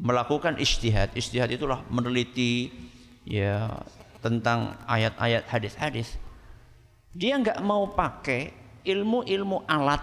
melakukan 0.00 0.58
istihad 0.58 1.14
istihad 1.14 1.52
itulah 1.52 1.86
meneliti 1.86 2.72
ya 3.22 3.70
tentang 4.18 4.74
ayat-ayat 4.88 5.46
hadis-hadis 5.46 6.18
dia 7.14 7.38
nggak 7.38 7.62
mau 7.62 7.94
pakai 7.94 8.50
ilmu-ilmu 8.82 9.64
alat 9.70 10.02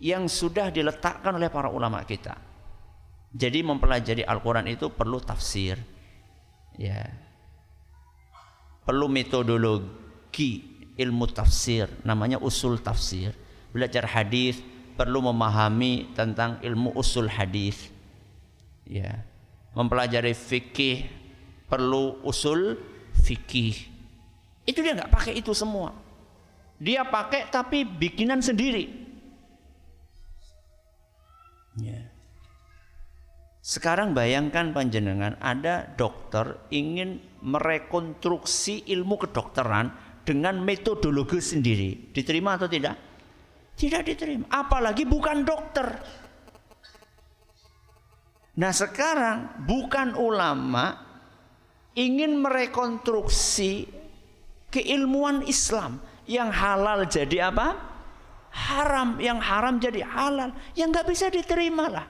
yang 0.00 0.26
sudah 0.26 0.72
diletakkan 0.72 1.36
oleh 1.36 1.52
para 1.52 1.68
ulama 1.68 2.00
kita. 2.08 2.34
Jadi 3.30 3.62
mempelajari 3.62 4.24
Al-Quran 4.24 4.66
itu 4.66 4.90
perlu 4.90 5.20
tafsir. 5.20 5.76
Ya. 6.80 7.04
Perlu 8.82 9.06
metodologi 9.06 10.69
ilmu 11.00 11.24
tafsir, 11.32 11.88
namanya 12.04 12.36
usul 12.36 12.76
tafsir. 12.76 13.32
Belajar 13.72 14.04
hadis 14.04 14.60
perlu 15.00 15.24
memahami 15.24 16.12
tentang 16.12 16.60
ilmu 16.60 16.92
usul 16.92 17.24
hadis. 17.32 17.88
Ya. 18.84 19.24
Mempelajari 19.72 20.36
fikih 20.36 21.08
perlu 21.70 22.20
usul 22.20 22.76
fikih. 23.24 23.88
Itu 24.68 24.84
dia 24.84 24.92
nggak 24.92 25.08
pakai 25.08 25.40
itu 25.40 25.56
semua. 25.56 25.96
Dia 26.76 27.08
pakai 27.08 27.48
tapi 27.48 27.88
bikinan 27.88 28.44
sendiri. 28.44 28.90
Ya. 31.80 32.10
Sekarang 33.60 34.16
bayangkan 34.16 34.72
panjenengan 34.74 35.38
ada 35.38 35.86
dokter 35.94 36.58
ingin 36.74 37.22
merekonstruksi 37.44 38.88
ilmu 38.88 39.20
kedokteran 39.20 39.92
dengan 40.30 40.62
metodologi 40.62 41.42
sendiri. 41.42 42.14
Diterima 42.14 42.54
atau 42.54 42.70
tidak? 42.70 42.94
Tidak 43.74 44.02
diterima. 44.06 44.46
Apalagi 44.46 45.02
bukan 45.02 45.42
dokter. 45.42 45.98
Nah 48.62 48.70
sekarang 48.70 49.66
bukan 49.66 50.14
ulama 50.14 50.94
ingin 51.98 52.38
merekonstruksi 52.38 53.90
keilmuan 54.70 55.42
Islam 55.50 55.98
yang 56.30 56.54
halal 56.54 57.10
jadi 57.10 57.50
apa? 57.50 57.90
haram 58.50 59.22
yang 59.22 59.38
haram 59.38 59.78
jadi 59.78 60.02
halal 60.02 60.50
yang 60.74 60.90
nggak 60.90 61.06
bisa 61.06 61.30
diterima 61.30 61.86
lah 61.86 62.06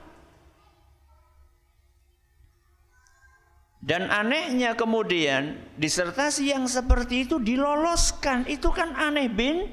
dan 3.81 4.13
anehnya 4.13 4.77
kemudian 4.77 5.57
disertasi 5.73 6.53
yang 6.53 6.69
seperti 6.69 7.25
itu 7.25 7.41
diloloskan. 7.41 8.45
Itu 8.45 8.69
kan 8.69 8.93
aneh 8.93 9.25
bin 9.25 9.65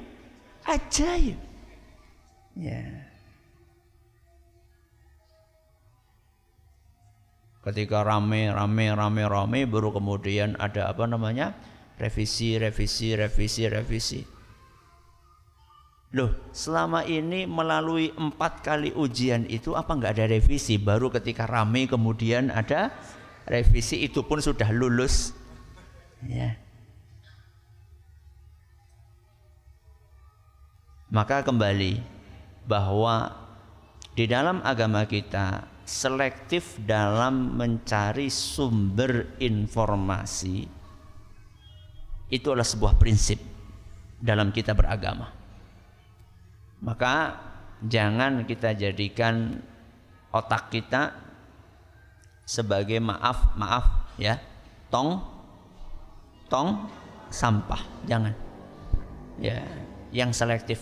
ajaib. 0.64 1.36
Ya. 2.56 3.04
Ketika 7.60 8.00
rame 8.00 8.48
rame 8.48 8.96
rame 8.96 9.22
rame 9.28 9.60
baru 9.68 9.92
kemudian 9.92 10.56
ada 10.56 10.88
apa 10.88 11.04
namanya? 11.04 11.52
Revisi 12.00 12.56
revisi 12.56 13.12
revisi 13.12 13.68
revisi. 13.68 14.20
Loh, 16.16 16.48
selama 16.56 17.04
ini 17.04 17.44
melalui 17.44 18.08
empat 18.16 18.64
kali 18.64 18.96
ujian 18.96 19.44
itu 19.44 19.76
apa 19.76 19.92
nggak 19.92 20.16
ada 20.16 20.26
revisi? 20.32 20.80
Baru 20.80 21.12
ketika 21.12 21.44
rame 21.44 21.84
kemudian 21.84 22.48
ada 22.48 22.96
revisi 23.48 24.04
itu 24.04 24.20
pun 24.22 24.38
sudah 24.38 24.68
lulus. 24.70 25.32
Ya. 26.28 26.60
Maka 31.08 31.40
kembali 31.40 32.04
bahwa 32.68 33.32
di 34.12 34.28
dalam 34.28 34.60
agama 34.60 35.08
kita 35.08 35.64
selektif 35.88 36.76
dalam 36.84 37.56
mencari 37.56 38.28
sumber 38.28 39.40
informasi 39.40 40.68
itu 42.28 42.46
adalah 42.52 42.68
sebuah 42.68 43.00
prinsip 43.00 43.40
dalam 44.20 44.52
kita 44.52 44.76
beragama. 44.76 45.32
Maka 46.84 47.40
jangan 47.80 48.44
kita 48.44 48.76
jadikan 48.76 49.64
otak 50.28 50.68
kita 50.68 51.27
sebagai 52.48 52.96
maaf 52.96 53.52
maaf 53.60 54.08
ya. 54.16 54.40
Tong 54.88 55.20
tong 56.48 56.88
sampah 57.28 57.84
jangan. 58.08 58.32
Ya 59.36 59.60
yang 60.08 60.32
selektif 60.32 60.80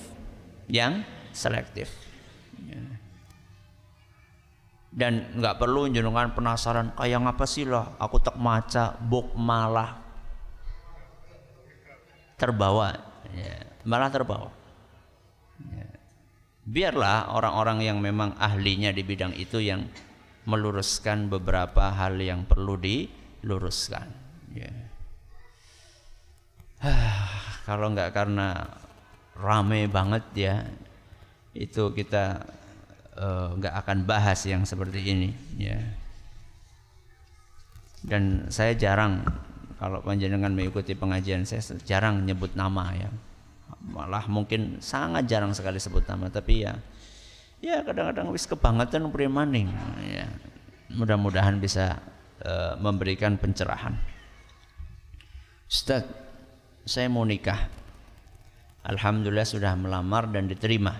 yang 0.70 1.02
selektif. 1.34 1.90
Ya. 2.56 2.80
dan 4.96 5.28
nggak 5.36 5.60
perlu 5.60 5.92
jenengan 5.92 6.32
penasaran 6.32 6.96
kayak 6.96 7.20
apa 7.20 7.44
sih 7.44 7.68
lah? 7.68 7.92
Aku 8.00 8.16
tak 8.16 8.40
maca 8.40 8.96
buk 8.96 9.36
malah 9.36 10.00
terbawa. 12.40 12.96
Ya, 13.36 13.60
malah 13.84 14.08
terbawa. 14.08 14.48
Ya. 15.68 15.88
Biarlah 16.64 17.28
orang-orang 17.36 17.84
yang 17.84 18.00
memang 18.00 18.32
ahlinya 18.40 18.88
di 18.88 19.04
bidang 19.04 19.36
itu 19.36 19.60
yang 19.60 19.84
meluruskan 20.46 21.26
beberapa 21.26 21.90
hal 21.90 22.16
yang 22.22 22.46
perlu 22.46 22.78
diluruskan. 22.78 24.06
Ya. 24.54 24.72
kalau 27.68 27.90
nggak 27.92 28.14
karena 28.14 28.78
rame 29.36 29.90
banget 29.90 30.24
ya, 30.32 30.54
itu 31.52 31.92
kita 31.92 32.46
uh, 33.18 33.58
nggak 33.58 33.74
akan 33.84 33.98
bahas 34.06 34.40
yang 34.46 34.62
seperti 34.62 35.02
ini. 35.02 35.30
Ya. 35.58 35.82
Dan 38.06 38.46
saya 38.54 38.78
jarang 38.78 39.26
kalau 39.76 40.00
panjenengan 40.00 40.52
mengikuti 40.56 40.96
pengajian 40.96 41.44
saya 41.44 41.60
jarang 41.84 42.24
nyebut 42.24 42.56
nama 42.56 42.96
ya 42.96 43.10
malah 43.86 44.24
mungkin 44.26 44.80
sangat 44.80 45.28
jarang 45.28 45.52
sekali 45.52 45.76
sebut 45.76 46.02
nama 46.08 46.32
tapi 46.32 46.64
ya 46.64 46.74
ya 47.66 47.82
kadang-kadang 47.82 48.30
wis 48.30 48.46
kebangetan 48.46 49.10
maning. 49.10 49.66
Ya 50.06 50.30
mudah-mudahan 50.94 51.58
bisa 51.58 51.98
uh, 52.46 52.78
memberikan 52.78 53.34
pencerahan. 53.34 53.98
Ustaz 55.66 56.06
saya 56.86 57.10
mau 57.10 57.26
nikah. 57.26 57.66
Alhamdulillah 58.86 59.42
sudah 59.42 59.74
melamar 59.74 60.30
dan 60.30 60.46
diterima. 60.46 60.94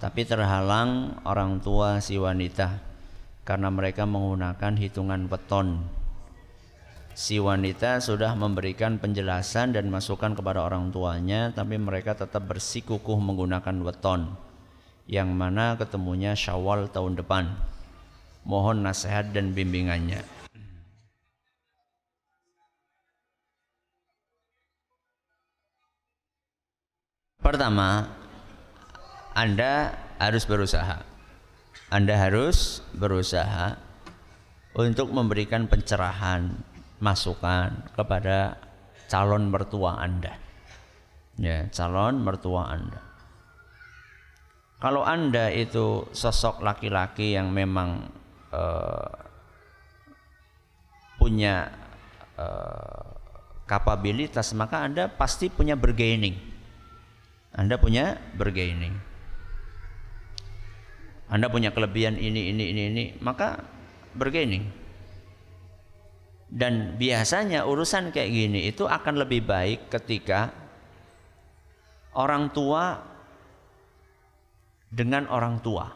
Tapi 0.00 0.24
terhalang 0.24 1.20
orang 1.28 1.60
tua 1.60 2.00
si 2.00 2.16
wanita 2.16 2.80
karena 3.44 3.68
mereka 3.68 4.08
menggunakan 4.08 4.80
hitungan 4.80 5.28
weton. 5.28 5.84
Si 7.14 7.38
wanita 7.38 8.02
sudah 8.02 8.34
memberikan 8.34 8.98
penjelasan 8.98 9.76
dan 9.76 9.86
masukan 9.86 10.34
kepada 10.34 10.64
orang 10.64 10.90
tuanya 10.90 11.54
tapi 11.54 11.78
mereka 11.78 12.16
tetap 12.16 12.48
bersikukuh 12.50 13.20
menggunakan 13.20 13.84
weton 13.86 14.34
yang 15.04 15.36
mana 15.36 15.76
ketemunya 15.76 16.32
Syawal 16.32 16.88
tahun 16.88 17.20
depan 17.20 17.52
mohon 18.44 18.84
nasihat 18.84 19.32
dan 19.32 19.52
bimbingannya. 19.56 20.20
Pertama, 27.44 28.08
Anda 29.36 29.92
harus 30.16 30.48
berusaha. 30.48 31.04
Anda 31.92 32.16
harus 32.16 32.80
berusaha 32.96 33.76
untuk 34.72 35.12
memberikan 35.12 35.68
pencerahan, 35.68 36.56
masukan 37.04 37.92
kepada 37.92 38.56
calon 39.12 39.52
mertua 39.52 40.00
Anda. 40.00 40.40
Ya, 41.36 41.68
calon 41.68 42.24
mertua 42.24 42.72
Anda. 42.72 43.13
Kalau 44.84 45.00
Anda 45.00 45.48
itu 45.48 46.04
sosok 46.12 46.60
laki-laki 46.60 47.32
yang 47.32 47.48
memang 47.48 48.04
uh, 48.52 49.08
punya 51.16 51.72
uh, 52.36 53.16
kapabilitas, 53.64 54.52
maka 54.52 54.84
Anda 54.84 55.08
pasti 55.08 55.48
punya 55.48 55.72
bergaining. 55.72 56.36
Anda 57.56 57.80
punya 57.80 58.20
bergaining. 58.36 58.92
Anda 61.32 61.48
punya 61.48 61.72
kelebihan 61.72 62.20
ini, 62.20 62.52
ini, 62.52 62.64
ini, 62.76 62.82
ini, 62.92 63.04
maka 63.24 63.64
bergaining. 64.12 64.68
Dan 66.52 67.00
biasanya 67.00 67.64
urusan 67.64 68.12
kayak 68.12 68.28
gini 68.28 68.68
itu 68.68 68.84
akan 68.84 69.16
lebih 69.16 69.48
baik 69.48 69.88
ketika 69.88 70.52
orang 72.12 72.52
tua 72.52 73.13
dengan 74.94 75.26
orang 75.26 75.58
tua. 75.58 75.90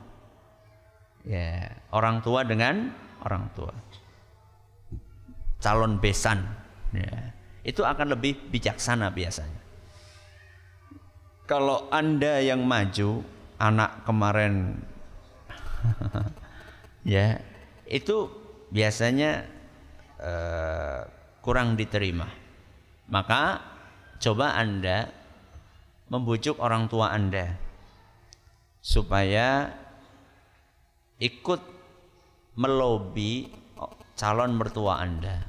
Ya, 1.23 1.71
orang 1.95 2.19
tua 2.19 2.43
dengan 2.43 2.91
orang 3.23 3.47
tua. 3.55 3.71
Calon 5.63 6.03
besan. 6.03 6.43
Ya, 6.91 7.31
itu 7.63 7.87
akan 7.87 8.19
lebih 8.19 8.51
bijaksana 8.51 9.15
biasanya. 9.15 9.63
Kalau 11.47 11.89
Anda 11.95 12.43
yang 12.45 12.67
maju, 12.67 13.25
anak 13.57 14.05
kemarin 14.05 14.77
ya, 17.17 17.41
itu 17.89 18.29
biasanya 18.69 19.49
uh, 20.21 21.01
kurang 21.41 21.79
diterima. 21.79 22.29
Maka 23.09 23.65
coba 24.21 24.61
Anda 24.61 25.09
membujuk 26.13 26.61
orang 26.61 26.89
tua 26.93 27.13
Anda 27.13 27.68
supaya 28.89 29.69
ikut 31.21 31.61
melobi 32.57 33.53
calon 34.17 34.57
mertua 34.57 35.05
Anda. 35.05 35.45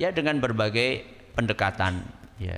Ya 0.00 0.08
dengan 0.08 0.40
berbagai 0.40 1.04
pendekatan 1.36 2.00
ya. 2.40 2.56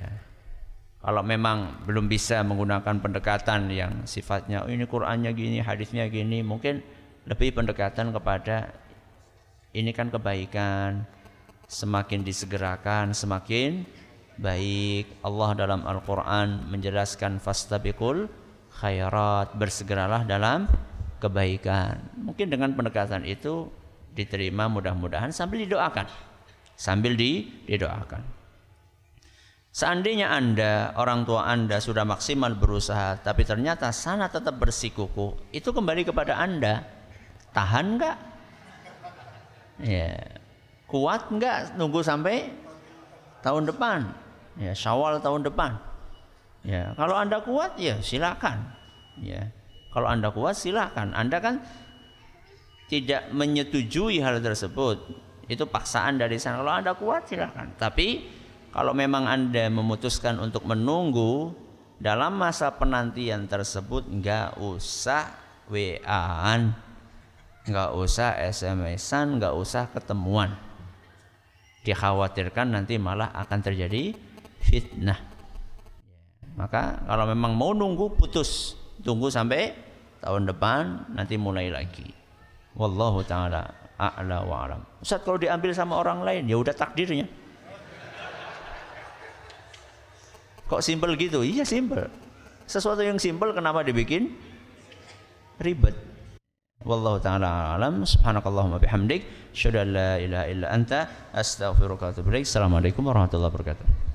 Kalau 1.01 1.25
memang 1.25 1.83
belum 1.83 2.05
bisa 2.07 2.45
menggunakan 2.45 3.01
pendekatan 3.01 3.73
yang 3.73 4.05
sifatnya 4.05 4.63
oh 4.63 4.69
ini 4.69 4.85
Qur'annya 4.85 5.33
gini, 5.33 5.57
hadisnya 5.57 6.05
gini, 6.07 6.45
mungkin 6.45 6.79
lebih 7.25 7.57
pendekatan 7.57 8.13
kepada 8.13 8.69
ini 9.73 9.89
kan 9.97 10.13
kebaikan, 10.13 11.09
semakin 11.65 12.21
disegerakan, 12.21 13.17
semakin 13.17 13.81
baik 14.37 15.09
Allah 15.25 15.57
dalam 15.57 15.81
Al-Quran 15.89 16.69
menjelaskan 16.69 17.41
fastabiqul 17.41 18.29
khairat 18.79 19.55
bersegeralah 19.59 20.23
dalam 20.23 20.65
kebaikan. 21.19 21.99
Mungkin 22.17 22.47
dengan 22.49 22.73
pendekatan 22.73 23.27
itu 23.27 23.69
diterima 24.15 24.67
mudah-mudahan 24.71 25.29
sambil 25.29 25.63
didoakan. 25.63 26.07
Sambil 26.75 27.13
di, 27.13 27.45
didoakan. 27.69 28.41
Seandainya 29.71 30.27
anda 30.27 30.91
orang 30.99 31.23
tua 31.23 31.47
anda 31.47 31.79
sudah 31.79 32.03
maksimal 32.03 32.59
berusaha 32.59 33.23
tapi 33.23 33.47
ternyata 33.47 33.87
sana 33.95 34.27
tetap 34.27 34.59
bersikuku 34.59 35.55
itu 35.55 35.71
kembali 35.71 36.03
kepada 36.03 36.35
anda. 36.35 36.83
Tahan 37.55 37.85
nggak? 37.95 38.17
Ya. 39.87 40.15
Kuat 40.91 41.31
nggak 41.31 41.79
nunggu 41.79 42.03
sampai 42.03 42.51
tahun 43.39 43.71
depan? 43.71 44.11
Ya 44.59 44.75
Syawal 44.75 45.23
tahun 45.23 45.47
depan. 45.47 45.79
Ya, 46.61 46.93
kalau 46.93 47.17
Anda 47.17 47.41
kuat 47.41 47.77
ya 47.81 47.97
silakan. 48.01 48.69
Ya. 49.17 49.49
Kalau 49.91 50.07
Anda 50.07 50.29
kuat 50.31 50.55
silakan. 50.55 51.11
Anda 51.17 51.41
kan 51.41 51.59
tidak 52.87 53.31
menyetujui 53.33 54.21
hal 54.21 54.39
tersebut. 54.39 55.03
Itu 55.49 55.67
paksaan 55.67 56.21
dari 56.21 56.37
sana. 56.37 56.61
Kalau 56.61 56.73
Anda 56.73 56.93
kuat 56.95 57.27
silakan. 57.27 57.75
Tapi 57.75 58.23
kalau 58.71 58.95
memang 58.95 59.27
Anda 59.27 59.67
memutuskan 59.67 60.39
untuk 60.39 60.63
menunggu 60.63 61.51
dalam 62.01 62.39
masa 62.39 62.71
penantian 62.73 63.45
tersebut 63.45 64.07
nggak 64.07 64.57
usah 64.63 65.27
WA-an, 65.67 66.71
nggak 67.67 67.89
usah 67.93 68.39
SMS-an, 68.41 69.37
nggak 69.37 69.53
usah 69.53 69.91
ketemuan. 69.91 70.55
Dikhawatirkan 71.83 72.73
nanti 72.75 72.95
malah 72.95 73.33
akan 73.35 73.59
terjadi 73.59 74.13
fitnah. 74.61 75.30
Maka 76.55 76.99
kalau 77.07 77.25
memang 77.31 77.55
mau 77.55 77.71
nunggu 77.71 78.15
putus, 78.19 78.75
tunggu 79.01 79.31
sampai 79.31 79.71
tahun 80.21 80.51
depan 80.51 81.13
nanti 81.15 81.39
mulai 81.39 81.71
lagi. 81.71 82.11
Wallahu 82.75 83.23
taala 83.25 83.67
a'la 83.99 84.43
wa 84.47 84.55
alam. 84.67 84.81
Ustaz 85.03 85.23
kalau 85.23 85.39
diambil 85.39 85.71
sama 85.75 85.99
orang 85.99 86.23
lain 86.23 86.47
ya 86.47 86.57
udah 86.59 86.75
takdirnya. 86.75 87.27
Kok 90.71 90.79
simpel 90.79 91.19
gitu? 91.19 91.43
Iya 91.43 91.67
simpel. 91.67 92.07
Sesuatu 92.63 93.03
yang 93.03 93.19
simpel 93.19 93.51
kenapa 93.51 93.83
dibikin 93.83 94.31
ribet? 95.59 95.91
Wallahu 96.87 97.19
taala 97.19 97.75
alam. 97.75 98.07
Subhanakallahumma 98.07 98.79
bihamdik, 98.79 99.51
syada 99.51 99.83
la 99.83 100.15
ilaha 100.15 100.45
illa 100.47 100.67
anta, 100.71 101.11
astaghfiruka 101.35 102.09
wa 102.09 102.11
atubu. 102.15 102.31
Assalamualaikum 102.39 103.03
warahmatullahi 103.03 103.51
wabarakatuh. 103.51 104.10